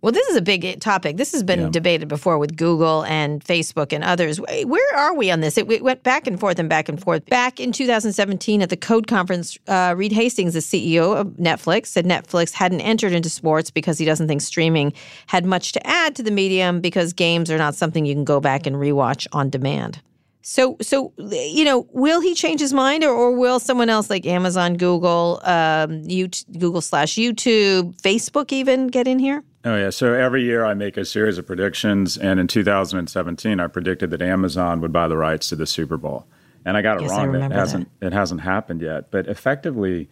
[0.00, 1.16] Well, this is a big topic.
[1.16, 1.68] This has been Yeah.
[1.70, 4.38] debated before with Google and Facebook and others.
[4.40, 5.58] Where are we on this?
[5.58, 7.26] It, went back and forth and back and forth.
[7.26, 12.04] Back in 2017 at the Code Conference, uh, Reed Hastings, the CEO of Netflix, said
[12.06, 14.92] Netflix hadn't entered into sports because he doesn't think streaming
[15.26, 18.38] had much to add to the medium because games are not something you can go
[18.38, 20.00] back and rewatch on demand.
[20.42, 24.24] So, so you know, will he change his mind, or, or will someone else like
[24.24, 29.42] Amazon, Google, um, YouTube, Google slash YouTube, Facebook even get in here?
[29.68, 29.90] Oh, yeah.
[29.90, 32.16] So every year I make a series of predictions.
[32.16, 36.26] And in 2017, I predicted that Amazon would buy the rights to the Super Bowl.
[36.64, 37.34] And I got it Yes, wrong.
[37.34, 39.10] It hasn't, it hasn't happened yet.
[39.10, 40.08] But effectively,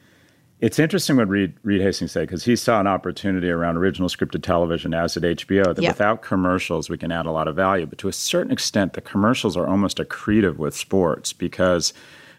[0.61, 4.43] it's interesting what Reed, Reed Hastings said because he saw an opportunity around original scripted
[4.43, 5.91] television as at HBO that Yeah.
[5.91, 7.87] without commercials, we can add a lot of value.
[7.87, 11.95] But to a certain extent, the commercials are almost accretive with sports because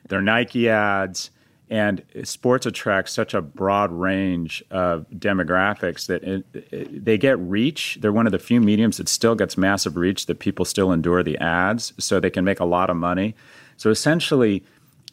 [0.08, 1.32] they're Nike ads.
[1.70, 7.98] And sports attracts such a broad range of demographics that it, it- they get reach.
[8.00, 11.24] They're one of the few mediums that still gets massive reach that people still endure
[11.24, 13.36] the ads, so they can make a lot of money.
[13.76, 14.64] So essentially,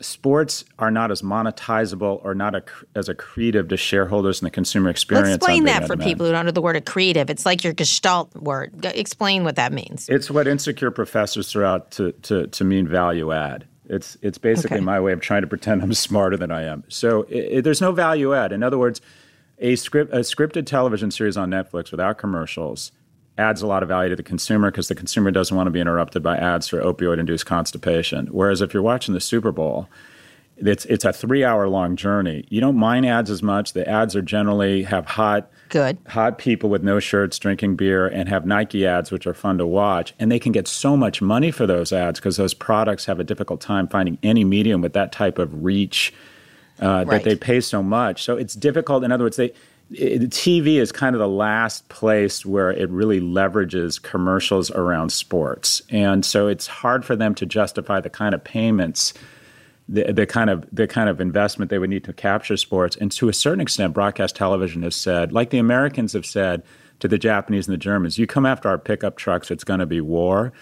[0.00, 4.90] sports are not as monetizable or not ac- as accretive to shareholders and the consumer
[4.90, 5.28] experience.
[5.28, 7.30] Let's explain that for people who don't know the word accretive.
[7.30, 8.84] It's like your gestalt word.
[8.84, 10.08] Explain what that means.
[10.08, 13.66] It's what insecure professors throw out to, to, to mean value add.
[13.88, 14.84] It's, it's basically Okay.
[14.84, 16.84] my way of trying to pretend I'm smarter than I am.
[16.88, 18.52] So i i there's no value add.
[18.52, 19.00] In other words,
[19.58, 22.92] a, script, a scripted television series on Netflix without commercials
[23.36, 25.80] adds a lot of value to the consumer because the consumer doesn't want to be
[25.80, 28.26] interrupted by ads for opioid induced constipation.
[28.28, 29.88] Whereas if you're watching the Super Bowl,
[30.56, 32.44] it's, it's a three hour long journey.
[32.48, 33.72] You don't mind ads as much.
[33.72, 35.98] The ads are generally have hot Good.
[36.06, 39.66] hot people with no shirts drinking beer and have Nike ads, which are fun to
[39.66, 40.14] watch.
[40.20, 43.24] And they can get so much money for those ads because those products have a
[43.24, 46.12] difficult time finding any medium with that type of reach
[46.80, 47.22] uh, Right.
[47.22, 48.22] that they pay so much.
[48.22, 49.04] So it's difficult.
[49.04, 49.52] In other words, they.
[49.90, 55.82] It, TV is kind of the last place where it really leverages commercials around sports.
[55.90, 59.12] And so it's hard for them to justify the kind of payments
[59.88, 62.96] the, the kind of the kind of investment they would need to capture sports.
[62.96, 66.62] And to a certain extent, broadcast television has said, like the Americans have said
[67.00, 69.86] to the Japanese and the Germans, you come after our pickup trucks, it's going to
[69.86, 70.52] be war.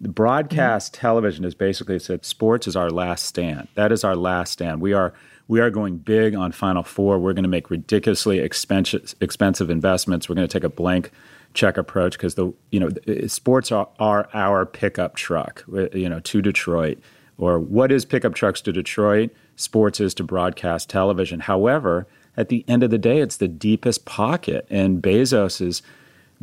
[0.00, 1.00] The broadcast mm-hmm.
[1.00, 3.68] television has basically said sports is our last stand.
[3.74, 4.80] That is our last stand.
[4.80, 5.14] We are
[5.48, 7.18] we are going big on Final Four.
[7.18, 10.28] We're going to make ridiculously expensive expensive investments.
[10.28, 11.12] We're going to take a blank
[11.54, 12.90] check approach because the you know
[13.26, 15.64] sports are, are our pickup truck.
[15.66, 16.98] You know to Detroit
[17.38, 19.30] or what is pickup trucks to Detroit?
[19.56, 21.40] Sports is to broadcast television.
[21.40, 25.82] However, at the end of the day, it's the deepest pocket, and Bezos is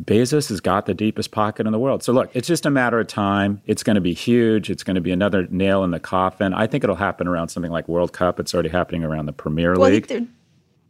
[0.02, 2.02] Bezos has got the deepest pocket in the world.
[2.02, 3.62] So look, it's just a matter of time.
[3.66, 4.68] It's going to be huge.
[4.68, 6.52] It's going to be another nail in the coffin.
[6.52, 8.40] I think it'll happen around something like World Cup.
[8.40, 10.26] It's already happening around the Premier Well, League.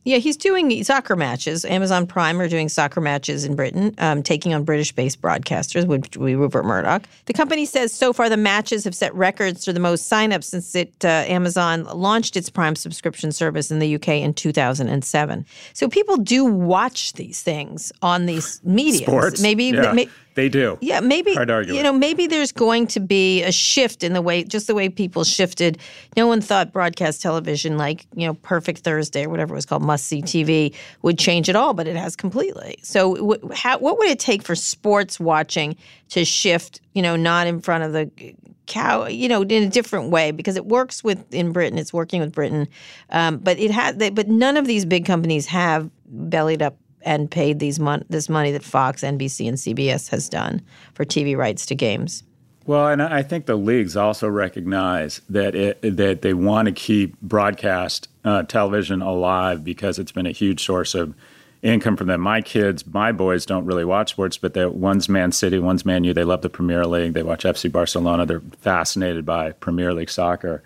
[0.04, 1.64] Yeah, he's doing soccer matches.
[1.64, 6.26] Amazon Prime are doing soccer matches in Britain, um, taking on British-based broadcasters, which would
[6.26, 7.04] be Rupert Murdoch.
[7.24, 10.74] The company says so far the matches have set records for the most signups since
[10.74, 15.46] it uh, Amazon launched its Prime subscription service in the UK in 2007.
[15.72, 19.06] So people do watch these things on these media.
[19.06, 20.78] Sports, maybe, yeah, may- they do.
[20.80, 24.12] yeah, maybe Hard to argue you know maybe there's going to be a shift in
[24.12, 25.78] the way just the way people shifted.
[26.16, 29.82] No one thought broadcast television like you know Perfect Thursday or whatever it was called
[29.82, 32.76] must see TV would change at all, but it has completely.
[32.82, 35.76] So w- how, what would it take for sports watching
[36.10, 36.80] to shift?
[36.94, 38.34] You know, not in front of the
[38.66, 39.06] cow.
[39.06, 41.78] You know, in a different way because it works with in Britain.
[41.78, 42.68] It's working with Britain,
[43.10, 43.98] um, but it had.
[44.14, 48.52] But none of these big companies have bellied up and paid these mon- this money
[48.52, 50.62] that Fox, NBC, and CBS has done
[50.94, 52.22] for TV rights to games.
[52.66, 57.20] Well, and I think the leagues also recognize that it, that they want to keep
[57.20, 61.14] broadcast uh, television alive because it's been a huge source of
[61.62, 62.22] income for them.
[62.22, 66.04] My kids, my boys, don't really watch sports, but they're one's Man City, one's Man
[66.04, 66.14] U.
[66.14, 67.12] They love the Premier League.
[67.12, 68.24] They watch FC Barcelona.
[68.24, 70.62] They're fascinated by Premier League soccer.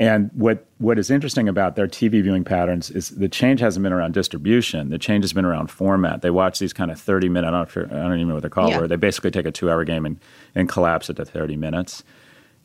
[0.00, 3.92] And what, what is interesting about their TV viewing patterns is the change hasn't been
[3.92, 4.88] around distribution.
[4.88, 6.22] The change has been around format.
[6.22, 8.28] They watch these kind of 30 minute, I don't, know if you're- I don't even
[8.28, 8.78] know what they're called, Yeah.
[8.78, 10.18] where they basically take a two hour game and,
[10.54, 12.02] and collapse it to 30 minutes.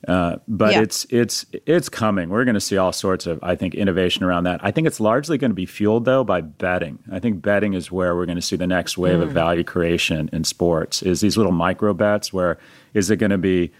[0.07, 0.81] Uh, but Yeah.
[0.81, 2.29] it's it's it's coming.
[2.29, 4.59] We're going to see all sorts of, I think, innovation around that.
[4.63, 6.99] I think it's largely going to be fueled though by betting.
[7.11, 10.29] I think betting is where we're going to see the next wave of value creation
[10.31, 11.01] in sports.
[11.01, 12.59] Is these little micro bets where
[12.93, 13.71] is it going to be?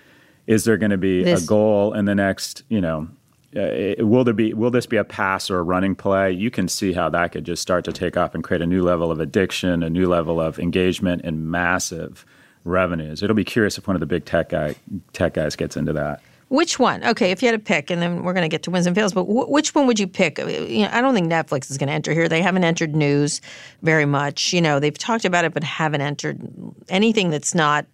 [0.47, 2.63] Is there going to be This- a goal in the next?
[2.69, 3.07] You know,
[3.55, 4.53] uh, will there be?
[4.53, 6.31] Will this be a pass or a running play?
[6.31, 8.83] You can see how that could just start to take off and create a new
[8.83, 12.25] level of addiction, a new level of engagement, and massive
[12.63, 13.23] revenues.
[13.23, 14.75] It'll be curious if one of the big tech guy
[15.13, 16.21] tech guys gets into that.
[16.49, 17.03] Which one?
[17.03, 18.95] Okay, if you had to pick, and then we're going to get to wins and
[18.95, 20.37] fails, but wh- which one would you pick?
[20.37, 22.29] Uh, You know, I don't think Netflix is going to enter here.
[22.29, 23.41] They haven't entered news
[23.81, 24.53] very much.
[24.53, 26.39] You know, they've talked about it, but haven't entered
[26.87, 27.87] anything that's not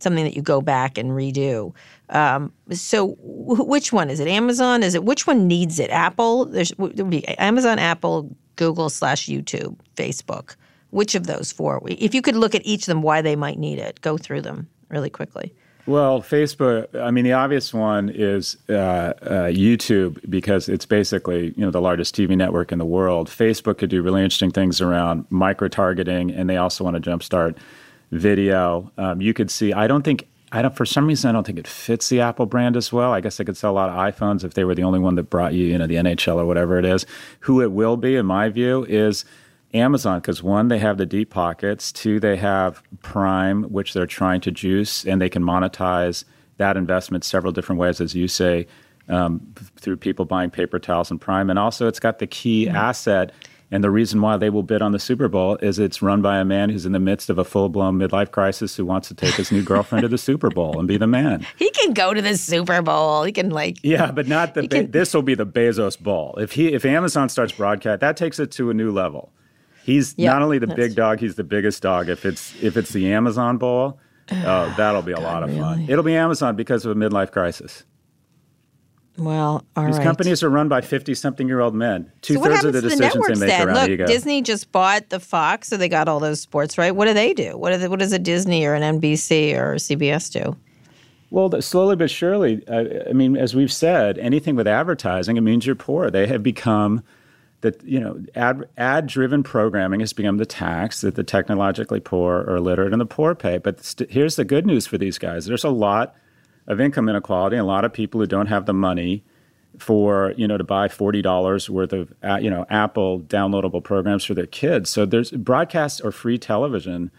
[0.00, 1.74] something that you go back and redo.
[2.10, 4.28] Um, so, wh- which one is it?
[4.28, 4.82] Amazon?
[4.82, 5.90] Is it which one needs it?
[5.90, 6.46] Apple?
[6.46, 10.56] There's there would be Amazon, Apple, Google slash YouTube, Facebook.
[10.90, 11.82] Which of those four?
[11.86, 14.40] If you could look at each of them, why they might need it, go through
[14.40, 15.52] them really quickly.
[15.88, 16.94] Well, Facebook.
[16.94, 19.14] I mean, the obvious one is uh, uh,
[19.46, 23.30] YouTube because it's basically you know the largest TV network in the world.
[23.30, 27.56] Facebook could do really interesting things around micro targeting, and they also want to jumpstart
[28.10, 28.90] video.
[28.96, 29.72] Um, you could see.
[29.72, 30.28] I don't think.
[30.50, 30.74] I don't.
[30.74, 33.12] For some reason, I don't think it fits the Apple brand as well.
[33.12, 35.14] I guess they could sell a lot of iPhones if they were the only one
[35.16, 37.04] that brought you, you know, the NHL or whatever it is.
[37.40, 39.24] Who it will be, in my view, is
[39.74, 41.92] Amazon because one, they have the deep pockets.
[41.92, 46.24] Two, they have Prime, which they're trying to juice, and they can monetize
[46.56, 48.66] that investment several different ways, as you say,
[49.08, 49.40] um,
[49.76, 51.50] through people buying paper towels and Prime.
[51.50, 53.32] And also, it's got the key asset.
[53.70, 56.38] And the reason why they will bid on the Super Bowl is it's run by
[56.38, 59.14] a man who's in the midst of a full blown midlife crisis who wants to
[59.14, 61.46] take his new girlfriend to the Super Bowl and be the man.
[61.56, 63.24] He can go to the Super Bowl.
[63.24, 64.62] He can like Yeah, but not the.
[64.62, 66.34] Be- can- this will be the Bezos Bowl.
[66.38, 69.32] If he, if Amazon starts broadcast, that takes it to a new level.
[69.84, 72.08] He's Yeah, not only the big dog, he's the biggest dog.
[72.08, 73.98] If it's if it's the Amazon Bowl,
[74.30, 75.86] oh, uh, that'll be a lot of fun.
[75.88, 77.84] It'll be Amazon because of a midlife crisis.
[79.18, 79.92] Well, all right.
[79.92, 82.10] These companies are run by fifty-something-year-old men.
[82.22, 83.68] Two so thirds of the to the decisions they make then?
[83.68, 84.06] around Look.
[84.06, 86.94] Disney just bought the Fox, so they got all those sports right.
[86.94, 87.58] What do they do?
[87.58, 90.56] What, they, what does a Disney or an NBC or CBS do?
[91.30, 95.66] Well, slowly but surely, I, I mean, as we've said, anything with advertising, it means
[95.66, 96.10] you're poor.
[96.10, 97.02] They have become
[97.60, 102.44] that you know ad ad driven programming has become the tax that the technologically poor
[102.46, 103.58] or illiterate and the poor pay.
[103.58, 106.14] But st- here's the good news for these guys: there's a lot
[106.68, 109.24] of income inequality, and a lot of people who don't have the money
[109.78, 114.24] for you know to buy forty dollars worth of uh, you know Apple downloadable programs
[114.24, 114.90] for their kids.
[114.90, 117.10] So there's broadcast or free television.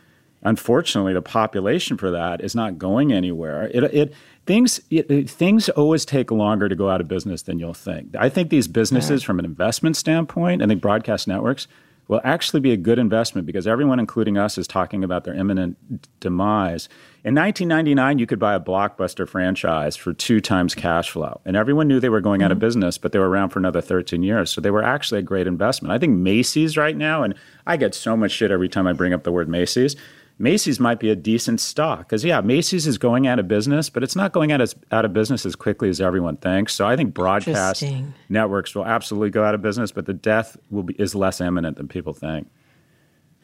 [0.41, 3.69] Unfortunately, the population for that is not going anywhere.
[3.73, 4.13] It, it
[4.45, 8.15] things it, things always take longer to go out of business than you'll think.
[8.17, 11.67] I think these businesses, from an investment standpoint, I think broadcast networks
[12.07, 15.77] will actually be a good investment because everyone, including us, is talking about their imminent
[16.19, 16.87] demise.
[17.21, 21.89] In 1999, you could buy a blockbuster franchise for two times cash flow, and everyone
[21.89, 22.65] knew they were going out of mm-hmm.
[22.65, 24.49] business, but they were around for another 13 years.
[24.49, 25.91] So they were actually a great investment.
[25.91, 27.35] I think Macy's right now, and
[27.67, 29.97] I get so much shit every time I bring up the word Macy's.
[30.41, 34.01] Macy's might be a decent stock because yeah, Macy's is going out of business, but
[34.01, 36.73] it's not going out, as, out of business as quickly as everyone thinks.
[36.73, 37.83] So I think broadcast
[38.29, 41.75] networks will absolutely go out of business, but the death will be is less imminent
[41.75, 42.49] than people think.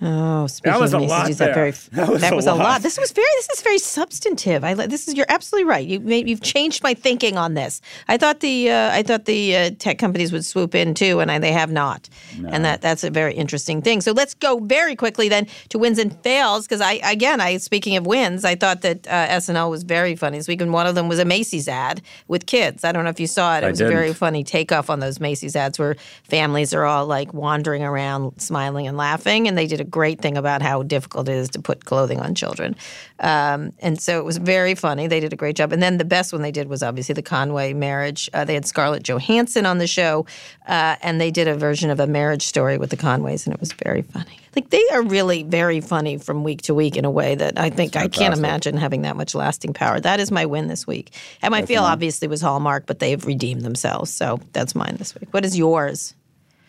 [0.02, 1.72] Oh, speaking was of a Macy's, lot that very
[2.20, 2.58] That was a a lot.
[2.58, 2.82] lot.
[2.82, 4.62] This was very this is very substantive.
[4.64, 5.88] I this is you're absolutely right.
[5.88, 7.80] You you've changed my thinking on this.
[8.10, 11.32] I thought the uh, I thought the uh, tech companies would swoop in too, and
[11.32, 12.10] I, they have not.
[12.38, 12.50] No.
[12.50, 14.02] And that that's a very interesting thing.
[14.02, 17.96] So let's go very quickly then to wins and fails because I again I speaking
[17.96, 20.96] of wins, I thought that uh, SNL was very funny this week, and one of
[20.96, 22.84] them was a Macy's ad with kids.
[22.84, 23.64] I don't know if you saw it.
[23.64, 27.06] It I was a very funny takeoff on those Macy's ads where families are all
[27.06, 29.48] like wandering around smiling and laughing.
[29.48, 32.36] And they did a great thing about how difficult it is to put clothing on
[32.36, 32.76] children.
[33.20, 35.08] Um, and so it was very funny.
[35.08, 35.72] They did a great job.
[35.72, 38.30] And then the best one they did was obviously the Conway marriage.
[38.34, 40.26] Uh, they had Scarlett Johansson on the show,
[40.68, 43.60] uh, and they did a version of a marriage story with the Conways, and it
[43.60, 44.40] was very funny.
[44.56, 47.70] Like they are really very funny from week to week in a way that I
[47.70, 50.00] think I can't imagine having that much lasting power.
[50.00, 51.14] That is my win this week.
[51.42, 54.12] And my feel obviously was Hallmark, but they've redeemed themselves.
[54.14, 55.28] So that's mine this week.
[55.32, 56.16] What is yours?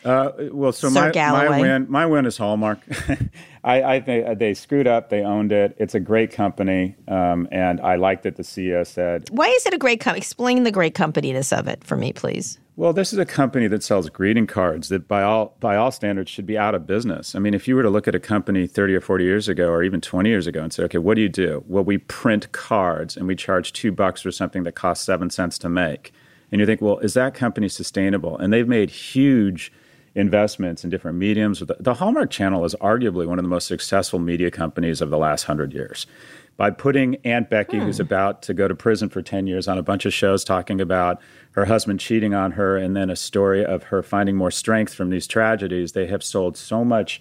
[0.07, 1.49] Uh, well, so Sir my, Galloway.
[1.49, 2.79] my win, my win is Hallmark.
[3.65, 5.11] I, I think they screwed up.
[5.11, 5.75] They owned it.
[5.81, 9.75] It's a great company, um, and I like that the CEO said, Why is it
[9.75, 10.21] a great company?
[10.21, 12.59] Explain the great companyness of it for me, please.
[12.77, 16.31] "Well, this is a company that sells greeting cards that, by all by all standards,
[16.31, 18.69] should be out of business." I mean, if you were to look at a company
[18.69, 21.23] 30 or 40 years ago, or even 20 years ago, and say, "Okay, what do
[21.23, 25.05] you do?" Well, we print cards, and we charge two bucks for something that costs
[25.05, 26.13] seven cents to make.
[26.53, 28.39] And you think, well, is that company sustainable?
[28.39, 29.73] And they've made huge
[30.17, 31.61] investments in different mediums.
[31.61, 35.19] The, the Hallmark Channel is arguably one of the most successful media companies of the
[35.19, 36.07] last hundred years
[36.57, 38.03] by putting Aunt Becky, who's hmm.
[38.03, 41.21] about to go to prison for 10 years, on a bunch of shows talking about
[41.53, 45.11] her husband cheating on her and then a story of her finding more strength from
[45.11, 45.93] these tragedies.
[45.93, 47.21] They have sold so much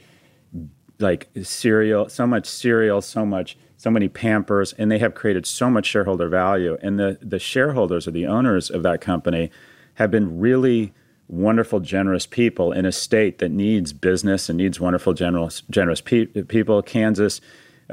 [0.99, 5.69] like cereal, so much cereal, so much so many pampers and they have created so
[5.69, 9.51] much shareholder value and the the shareholders or the owners of that company
[9.95, 10.93] have been really
[11.27, 16.25] wonderful generous people in a state that needs business and needs wonderful generous generous pe-
[16.25, 17.41] people Kansas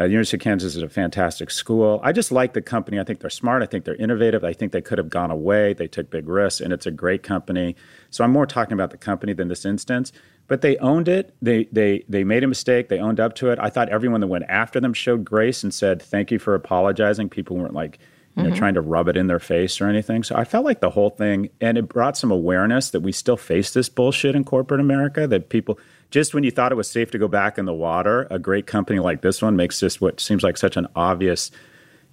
[0.00, 2.00] uh, University of Kansas is a fantastic school.
[2.02, 2.98] I just like the company.
[2.98, 3.62] I think they're smart.
[3.62, 4.42] I think they're innovative.
[4.42, 5.74] I think they could have gone away.
[5.74, 7.76] They took big risks, and it's a great company.
[8.08, 10.10] So I'm more talking about the company than this instance.
[10.48, 11.34] But they owned it.
[11.42, 12.88] They they they made a mistake.
[12.88, 13.58] They owned up to it.
[13.60, 17.28] I thought everyone that went after them showed grace and said thank you for apologizing.
[17.28, 17.98] People weren't like
[18.36, 18.58] you know, mm-hmm.
[18.58, 20.22] trying to rub it in their face or anything.
[20.22, 23.36] So I felt like the whole thing, and it brought some awareness that we still
[23.36, 25.26] face this bullshit in corporate America.
[25.26, 25.78] That people
[26.10, 28.66] just when you thought it was safe to go back in the water, a great
[28.66, 31.50] company like this one makes just what seems like such an obvious,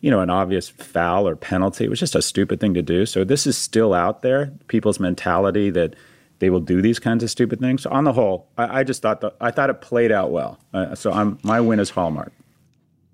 [0.02, 1.86] you know, an obvious foul or penalty.
[1.86, 3.06] It was just a stupid thing to do.
[3.06, 4.52] So this is still out there.
[4.68, 5.96] People's mentality that
[6.40, 7.84] they will do these kinds of stupid things.
[7.84, 10.60] So on the whole, I, I just thought the, I thought it played out well.
[10.74, 12.34] Uh, so I'm my win is Hallmark.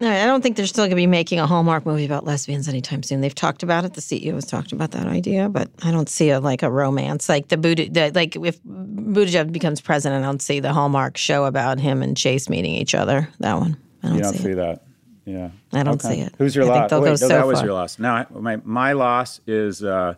[0.01, 3.01] I don't think they're still going to be making a Hallmark movie about lesbians anytime
[3.01, 3.21] soon.
[3.21, 3.93] They've talked about it.
[3.93, 7.29] The CEO has talked about that idea, but I don't see a like a romance
[7.29, 7.89] like the Buddha.
[7.89, 12.17] The, like if Buttigieg becomes president, I don't see the Hallmark show about him and
[12.17, 13.29] Chase meeting each other.
[13.39, 14.83] That one, I don't, you don't see, see that.
[15.23, 16.15] Yeah, I don't okay.
[16.15, 16.35] see it.
[16.37, 16.91] Who's your I loss?
[16.91, 17.97] Oh, wait, no, so that was your loss.
[17.97, 20.15] Now, my my loss is uh,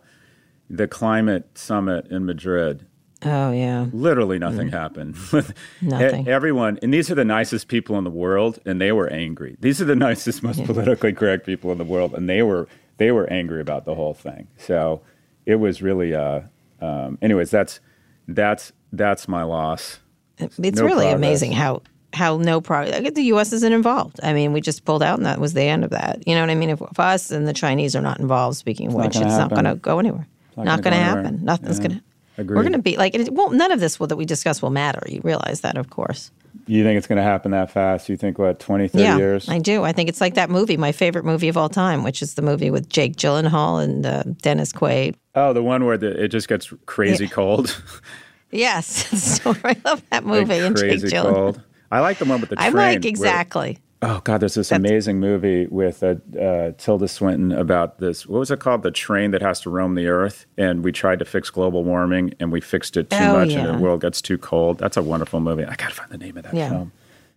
[0.68, 2.84] the climate summit in Madrid.
[3.24, 3.86] Oh yeah.
[3.92, 4.72] Literally nothing mm.
[4.72, 5.16] happened.
[5.82, 6.28] nothing.
[6.28, 9.56] Everyone, and these are the nicest people in the world, and they were angry.
[9.60, 10.66] These are the nicest, most yeah.
[10.66, 14.14] politically correct people in the world, and they were they were angry about the whole
[14.14, 14.48] thing.
[14.56, 15.02] So
[15.46, 16.14] it was really.
[16.14, 16.42] Uh,
[16.80, 17.80] um, anyways, that's
[18.28, 19.98] that's that's my loss.
[20.38, 21.14] It's no really progress.
[21.14, 23.10] amazing how how no progress.
[23.12, 23.52] The U.S.
[23.52, 24.20] isn't involved.
[24.22, 26.26] I mean, we just pulled out, and that was the end of that.
[26.26, 26.70] You know what I mean?
[26.70, 29.64] If, if us and the Chinese are not involved, speaking of which, it's not going
[29.64, 30.26] to go anywhere.
[30.48, 31.44] It's not, not going to happen.
[31.44, 31.88] Nothing's yeah.
[31.88, 32.04] going to.
[32.38, 32.56] Agreed.
[32.56, 34.70] We're going to be like, it won't, none of this will, that we discuss will
[34.70, 35.02] matter.
[35.08, 36.30] You realize that, of course.
[36.66, 38.08] You think it's going to happen that fast?
[38.08, 39.48] You think, what, 20, 30 yeah, years?
[39.48, 39.82] I do.
[39.82, 42.42] I think it's like that movie, my favorite movie of all time, which is the
[42.42, 45.16] movie with Jake Gyllenhaal and uh, Dennis Quaid.
[45.34, 47.30] Oh, the one where the, it just gets crazy yeah.
[47.30, 47.82] cold?
[48.52, 48.86] yes.
[49.42, 50.60] so I love that movie.
[50.60, 51.34] Like and Jake Gyllenhaal.
[51.34, 51.62] cold.
[51.90, 52.68] I like the one with the train.
[52.68, 53.78] I like exactly.
[54.00, 58.26] Oh God, there's this That's, amazing movie with uh, uh, Tilda Swinton about this.
[58.26, 58.82] What was it called?
[58.82, 62.34] The train that has to roam the earth, and we tried to fix global warming,
[62.38, 63.66] and we fixed it too oh, much, yeah.
[63.66, 64.78] and the world gets too cold.
[64.78, 65.64] That's a wonderful movie.
[65.64, 66.68] I gotta find the name of that yeah.
[66.68, 66.92] film.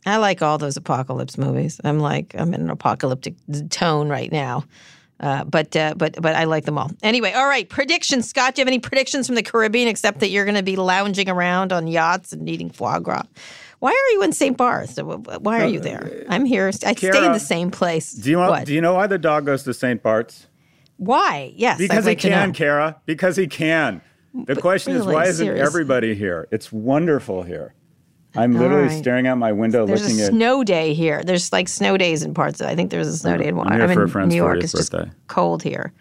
[0.06, 1.82] I like all those apocalypse movies.
[1.84, 3.34] I'm like I'm in an apocalyptic
[3.70, 4.64] tone right now.
[5.20, 6.90] Uh, but uh, but but I like them all.
[7.04, 7.70] Anyway, all right.
[7.70, 8.56] Predictions, Scott.
[8.56, 11.30] Do you have any predictions from the Caribbean except that you're going to be lounging
[11.30, 13.24] around on yachts and eating foie gras?
[13.82, 14.56] Why are you in St.
[14.56, 15.00] Barth?
[15.02, 16.24] Why are you uh, there?
[16.30, 16.68] I'm here.
[16.68, 18.14] I stay in the same place.
[18.14, 18.64] Do you know?
[18.64, 20.04] Do you know why the dog goes to St.
[20.04, 20.46] Bart's?
[20.98, 21.52] Why?
[21.56, 22.54] Yes, because like he can, know.
[22.54, 23.02] Kara.
[23.08, 24.02] Because he can.
[24.36, 25.66] The but question really, is, why isn't seriously.
[25.66, 26.48] everybody here?
[26.52, 27.74] It's wonderful here.
[28.36, 28.98] I'm literally right.
[29.00, 31.24] staring out my window, there's looking a snow day here.
[31.24, 32.62] There's like snow days in parts.
[32.62, 33.68] Of, I think there's a snow day in one.
[33.68, 34.60] I'm here I'm for in a friend's New York.
[34.60, 35.92] 40th It's just cold here.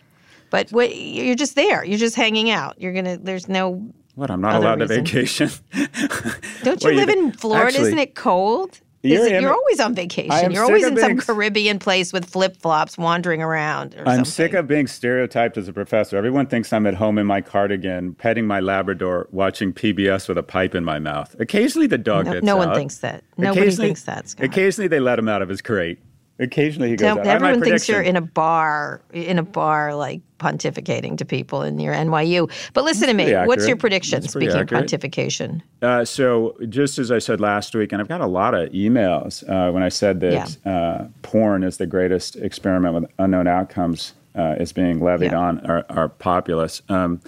[0.50, 1.82] But what, you're just there.
[1.82, 2.78] You're just hanging out.
[2.78, 3.16] You're gonna.
[3.16, 3.90] There's no.
[4.20, 4.30] What?
[4.30, 4.96] I'm not Other allowed reason.
[5.02, 5.50] to vacation.
[6.62, 7.68] Don't you live you- in Florida?
[7.68, 8.78] actually, Isn't it cold?
[9.02, 10.52] Is You're it- you're always on vacation.
[10.52, 13.94] You're always in some Caribbean place with flip flops, wandering around.
[13.94, 14.24] Or I'm something.
[14.26, 16.18] sick of being stereotyped as a professor.
[16.18, 20.42] Everyone thinks I'm at home in my cardigan, petting my Labrador, watching PBS with a
[20.42, 21.34] pipe in my mouth.
[21.40, 23.24] Occasionally, the dog No, gets no one thinks that.
[23.38, 24.28] Nobody Occasionally- thinks that.
[24.28, 24.44] Scott.
[24.44, 25.98] Occasionally, they let him out of his crate.
[26.38, 27.26] Occasionally, he goes out.
[27.26, 31.24] I have my everyone thinks you're in a bar, in a bar, like pontificating to
[31.24, 32.50] people in your NYU.
[32.72, 33.32] But listen to me.
[33.32, 34.22] What's your prediction?
[34.22, 34.92] Speaking accurate.
[34.92, 38.54] of pontification, Uh, so, just as I said last week, and I've got a lot
[38.54, 43.46] of emails uh, when I said that uh, porn is the greatest experiment with unknown
[43.46, 45.38] outcomes uh, is being levied Yeah.
[45.38, 46.82] on our, our populace.
[46.88, 47.20] Um,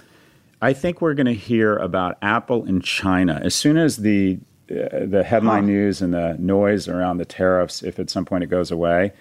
[0.61, 4.39] I think we're going to hear about Apple in China as soon as the
[4.71, 5.67] uh, the headline Huh.
[5.75, 9.11] news and the noise around the tariffs, if at some point it goes away.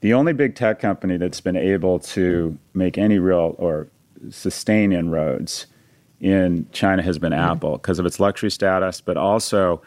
[0.00, 3.88] The only big tech company that's been able to make any real or
[4.30, 5.66] sustain inroads
[6.20, 7.52] in China has been mm-hmm.
[7.52, 9.82] Apple because of its luxury status, but also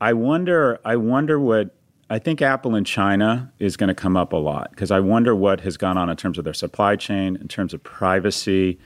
[0.00, 1.74] I wonder I wonder what
[2.10, 5.34] I think Apple in China is going to come up a lot because I wonder
[5.34, 8.78] what has gone on in terms of their supply chain, in terms of privacy.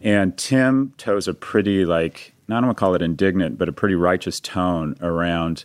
[0.00, 3.68] And Tim toes a pretty like not I don't want to call it indignant, but
[3.68, 5.64] a pretty righteous tone around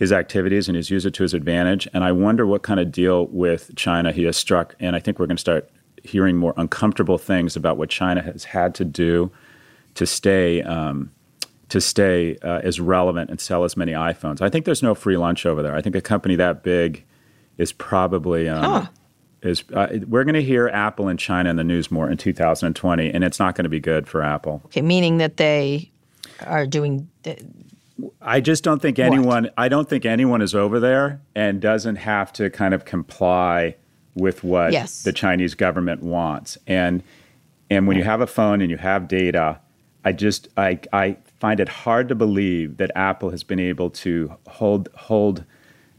[0.00, 1.86] his activities and he's used it to his advantage.
[1.92, 4.74] And I wonder what kind of deal with China he has struck.
[4.80, 5.68] And I think we're going to start
[6.02, 9.30] hearing more uncomfortable things about what China has had to do
[9.96, 11.10] to stay um,
[11.68, 14.40] to stay uh, as relevant and sell as many iPhones.
[14.40, 15.76] I think there's no free lunch over there.
[15.76, 17.04] I think a company that big
[17.58, 18.86] is probably um, Huh.
[19.42, 23.10] is uh, we're going to hear Apple and China in the news more in 2020,
[23.12, 24.62] and it's not going to be good for Apple.
[24.64, 25.90] Okay, meaning that they
[26.46, 27.06] are doing.
[28.20, 29.50] I just don't think anyone.
[29.56, 33.76] I don't think anyone is over there and doesn't have to kind of comply
[34.14, 35.02] with what Yes.
[35.02, 36.58] the Chinese government wants.
[36.66, 37.02] And
[37.70, 39.60] and when you have a phone and you have data,
[40.04, 44.34] I just I I find it hard to believe that Apple has been able to
[44.48, 45.44] hold hold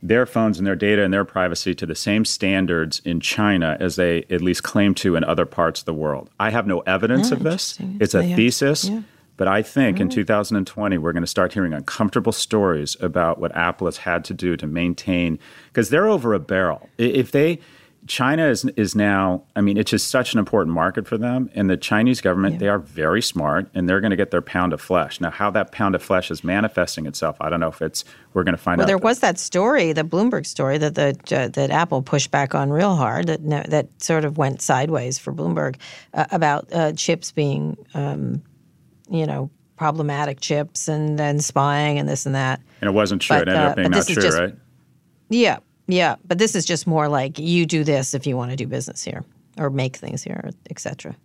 [0.04, 3.96] their phones and their data and their privacy to the same standards in China as
[3.98, 6.30] they at least claim to in other parts of the world.
[6.40, 7.78] I have no evidence of ah, this.
[8.00, 8.36] It's a Yeah.
[8.36, 8.90] thesis.
[8.90, 9.02] Yeah.
[9.42, 13.88] But I think in 2020, we're going to start hearing uncomfortable stories about what Apple
[13.88, 15.40] has had to do to maintain,
[15.70, 16.92] because they're over a barrel.
[17.00, 17.60] If they,
[18.06, 21.50] China is, is now, I mean, it's just such an important market for them.
[21.56, 24.74] And the Chinese government, they are very smart and they're going to get their pound
[24.74, 25.20] of flesh.
[25.20, 28.44] Now, how that pound of flesh is manifesting itself, I don't know if it's, we're
[28.44, 28.90] going to find Well, out.
[28.90, 32.54] Well, there was that story, the Bloomberg story that the uh, that Apple pushed back
[32.54, 33.26] on real hard.
[33.26, 35.78] That that sort of went sideways for Bloomberg
[36.14, 38.44] uh, about uh, chips being, um,
[39.12, 42.62] you know, problematic chips and then spying and this and that.
[42.82, 43.38] and it wasn't true.
[43.38, 44.56] but, it ended uh, up being not true, just- right?
[45.30, 48.58] Yeah, yeah, but this is just more like you do this if you want to
[48.58, 49.24] do business here
[49.58, 51.16] or make things here, etc.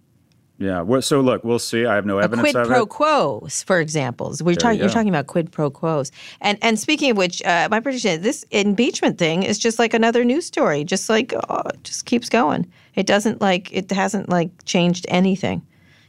[0.58, 0.80] Yeah.
[0.80, 1.84] Well, so look, we'll see.
[1.84, 2.48] I have no evidence.
[2.48, 2.88] A quid pro it.
[2.88, 4.42] quos, for examples.
[4.42, 4.78] We're talking.
[4.78, 6.10] you You're talking about quid pro quos,
[6.40, 9.92] and and speaking of which, uh, my prediction: is this impeachment thing is just like
[9.92, 10.82] another news story.
[10.82, 12.66] Just like oh, it just keeps going.
[12.94, 15.66] It doesn't like it hasn't like changed anything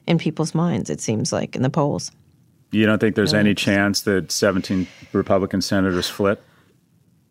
[0.08, 0.90] in people's minds.
[0.90, 2.12] It seems like in the polls.
[2.72, 6.44] You don't think there's any chance that 17 Republican senators flip?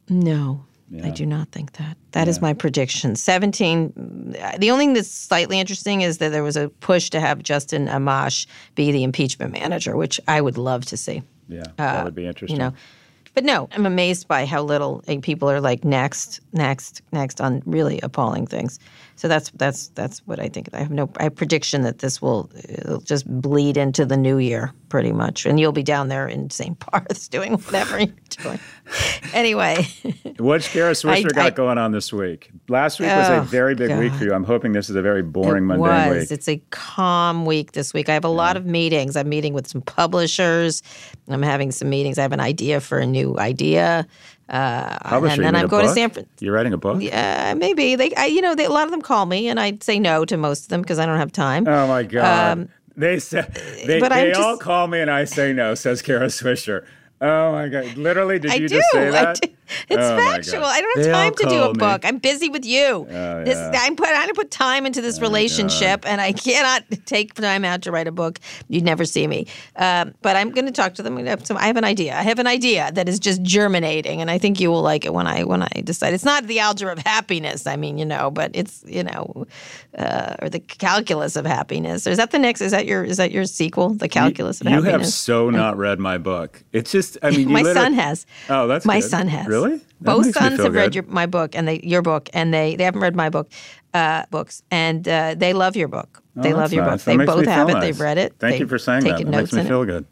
[0.09, 0.65] No,
[1.03, 1.97] I do not think that.
[2.13, 3.17] That is my prediction.
[3.17, 4.35] 17.
[4.59, 7.87] The only thing that's slightly interesting is that there was a push to have Justin
[7.89, 8.47] Amash
[8.77, 11.23] be the impeachment manager, which I would love to see.
[11.49, 12.61] Yeah, that would be interesting.
[12.61, 12.77] Uh, You know,
[13.35, 17.63] but no, I'm amazed by how little uh, people are like next, next, next on
[17.67, 18.79] really appalling things.
[19.19, 20.69] So that's that's that's what I think.
[20.75, 24.37] I have no I have prediction that this will it'll just bleed into the new
[24.39, 26.79] year pretty much, and you'll be down there in St.
[26.91, 28.13] Barth's doing whatever you're
[28.43, 28.61] doing.
[29.33, 29.87] anyway.
[30.39, 32.51] What's Kara Swisher I- got I- going on this week?
[32.69, 34.33] Last week was a Oh, very big week for you.
[34.35, 36.21] I'm hoping this is a very boring, it mundane was.
[36.23, 36.31] week.
[36.31, 38.09] It's a calm week this week.
[38.09, 39.17] I have a lot of meetings.
[39.17, 40.83] I'm meeting with some publishers.
[41.29, 42.19] I'm having some meetings.
[42.19, 44.07] I have an idea for a new idea.
[44.49, 45.95] Uh, Publisher, and then I'm a going to book?
[45.97, 46.27] San Fran.
[46.41, 47.03] You're writing a book?
[47.03, 48.15] Yeah, maybe they.
[48.15, 50.37] I, you know, they, a lot of them call me, and I say no to
[50.37, 51.67] most of them because I don't have time.
[51.67, 52.69] Oh my God.
[52.97, 53.45] they say,
[53.87, 56.87] they, Um, but they I'm all call me and I say no, says Kara Swisher.
[57.21, 57.97] Oh my God.
[57.97, 58.77] Literally, did I you do.
[58.77, 59.49] just say I do.
[59.89, 60.65] It's Oh, factual.
[60.65, 61.71] I don't have They all time to do call a me.
[61.71, 62.05] Oh, book.
[62.05, 63.05] I'm busy with you.
[63.09, 63.73] this yeah.
[63.83, 67.83] I'm put I'm to put time into this relationship, and I cannot take time out
[67.83, 68.39] to write a book.
[68.69, 69.49] You'd never see me.
[69.75, 71.17] Um, but I'm going to talk to them.
[71.19, 72.15] I have some- I have an idea.
[72.17, 75.13] I have an idea that is just germinating, and I think you will like it
[75.13, 76.15] when I when I decide.
[76.15, 77.67] It's not the algebra of happiness.
[77.67, 79.47] I mean, you know, but it's you know,
[79.99, 82.07] uh, or the calculus of happiness.
[82.07, 82.61] Or is that the next?
[82.61, 83.95] Is that your is that your sequel?
[83.95, 84.93] The calculus of You happiness.
[84.93, 86.63] have so not read my book.
[86.73, 88.27] It's just, I mean, my son has.
[88.49, 89.11] Oh, that's my good.
[89.11, 89.47] son has.
[89.47, 89.77] Really?
[89.77, 92.77] That Both sons feel have read your my book and they your book and they
[92.77, 93.49] they haven't read my book
[93.95, 96.23] uh, books and uh, they love your book.
[96.35, 97.05] they Oh, love your nice.
[97.05, 97.17] book.
[97.17, 97.79] That They both have feel it.
[97.79, 97.83] nice.
[97.83, 98.35] They've read it.
[98.39, 99.19] Thank They've you for saying that.
[99.19, 99.69] That makes me in it.
[99.71, 100.05] feel good.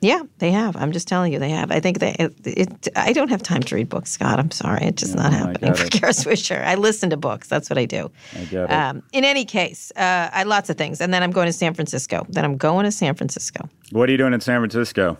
[0.00, 0.76] Yeah, they have.
[0.76, 1.72] I'm just telling you, they have.
[1.72, 2.12] I think they.
[2.20, 4.38] It, it, I don't have time to read books, Scott.
[4.38, 4.82] I'm sorry.
[4.84, 5.88] It's just not happening for.
[5.88, 6.62] Kara Swisher.
[6.64, 7.48] I listen to books.
[7.48, 8.08] That's what I do.
[8.36, 8.72] I get it.
[8.72, 11.74] Um, in any case, uh, I lots of things, and then I'm going to San
[11.74, 12.24] Francisco.
[12.28, 13.68] Then I'm going to San Francisco.
[13.90, 15.18] what are you doing in San Francisco?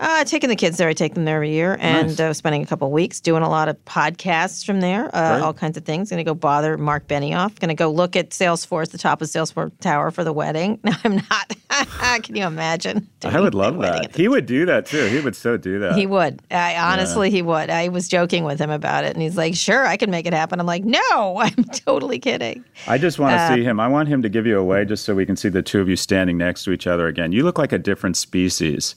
[0.00, 0.88] Uh, taking the kids there.
[0.88, 2.20] I take them there every year and Nice.
[2.20, 5.42] uh, spending a couple weeks doing a lot of podcasts from there, uh, Great.
[5.44, 6.08] all kinds of things.
[6.10, 7.58] Going to go bother Mark Benioff.
[7.58, 10.78] Going to go look at Salesforce, the top of Salesforce Tower for the wedding.
[10.88, 11.56] No, I'm not.
[12.22, 13.08] Can you imagine?
[13.24, 14.14] I would love that.
[14.16, 15.04] He would do that too.
[15.06, 15.96] He would so do that.
[15.96, 16.40] He would.
[16.50, 17.68] I, honestly, he would.
[17.68, 20.32] I was joking with him about it, and he's like, "Sure, I can make it
[20.32, 23.78] happen." I'm like, "No, I'm totally kidding." I just want to Uh, see him.
[23.80, 25.88] I want him to give you away just so we can see the two of
[25.88, 27.32] you standing next to each other again.
[27.32, 28.94] You look like a different species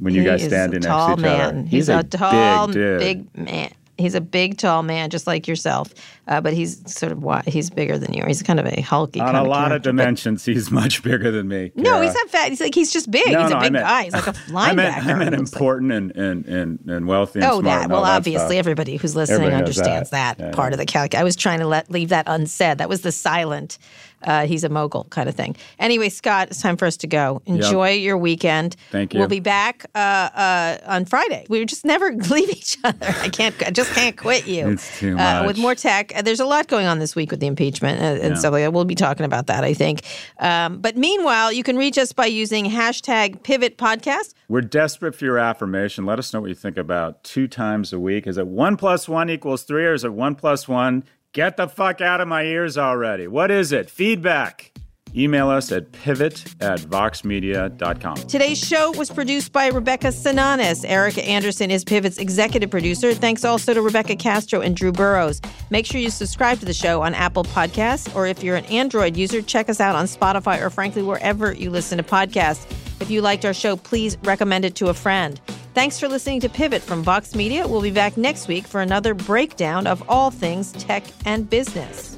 [0.00, 1.40] when you He guys stand a next to each man.
[1.40, 1.62] other.
[1.68, 2.98] He's, a, tall, big
[3.32, 3.70] big man.
[3.98, 5.94] He's a big, tall man, just like yourself.
[6.30, 7.44] Uh, but he's sort of wide.
[7.46, 8.24] He's bigger than you.
[8.24, 11.30] He's kind of a hulky On a lot of character, but- dimensions, he's much bigger
[11.30, 11.72] than me.
[11.74, 12.48] No, he's not fat.
[12.50, 13.32] He's like he's just big.
[13.32, 14.04] No, he's no, a big meant- guy.
[14.04, 14.54] He's like a linebacker.
[14.56, 15.52] I meant, I meant It like.
[15.52, 17.64] important and, and, and, and wealthy and Oh, smart.
[17.64, 17.82] that.
[17.82, 18.58] and Well, that obviously, stuff.
[18.58, 20.38] everybody who's listening Everybody understands that.
[20.38, 21.14] that, Yeah, part of the calc.
[21.16, 22.78] I was trying to let leave that unsaid.
[22.78, 23.78] That was the silent.
[24.22, 25.56] Uh, he's a mogul kind of thing.
[25.78, 27.40] Anyway, Scott, it's time for us to go.
[27.46, 28.76] Enjoy your weekend.
[28.90, 29.18] Thank you.
[29.18, 31.46] We'll be back uh, uh, on Friday.
[31.48, 32.98] We just never leave each other.
[33.22, 33.54] I can't.
[33.66, 34.68] I just can't quit you.
[34.72, 37.40] It's too Uh, with more tech, uh, there's a lot going on this week with
[37.40, 38.72] the impeachment uh, and stuff like that.
[38.72, 40.02] We'll be talking about that, I think.
[40.38, 44.34] Um, but meanwhile, you can reach us by using hashtag Pivot Podcast.
[44.48, 46.06] We're desperate for your affirmation.
[46.06, 48.26] Let us know what you think about two times a week.
[48.26, 51.68] Is it one plus one equals three, or is it one plus one Get the
[51.68, 53.28] fuck out of my ears already.
[53.28, 53.88] What is it?
[53.88, 54.72] Feedback.
[55.16, 58.16] Email us at pivot at voxmedia.com.
[58.16, 60.88] Today's show was produced by Rebecca Sananes.
[60.88, 63.12] Erica Anderson is Pivot's executive producer.
[63.14, 65.40] Thanks also to Rebecca Castro and Drew Burrows.
[65.70, 69.16] Make sure you subscribe to the show on Apple Podcasts, or if you're an Android
[69.16, 72.70] user, check us out on Spotify or frankly, wherever you listen to podcasts.
[73.00, 75.40] If you liked our show, please recommend it to a friend.
[75.74, 77.66] Thanks for listening to Pivot from Vox Media.
[77.66, 82.16] We'll be back next week for another breakdown of all things tech and business.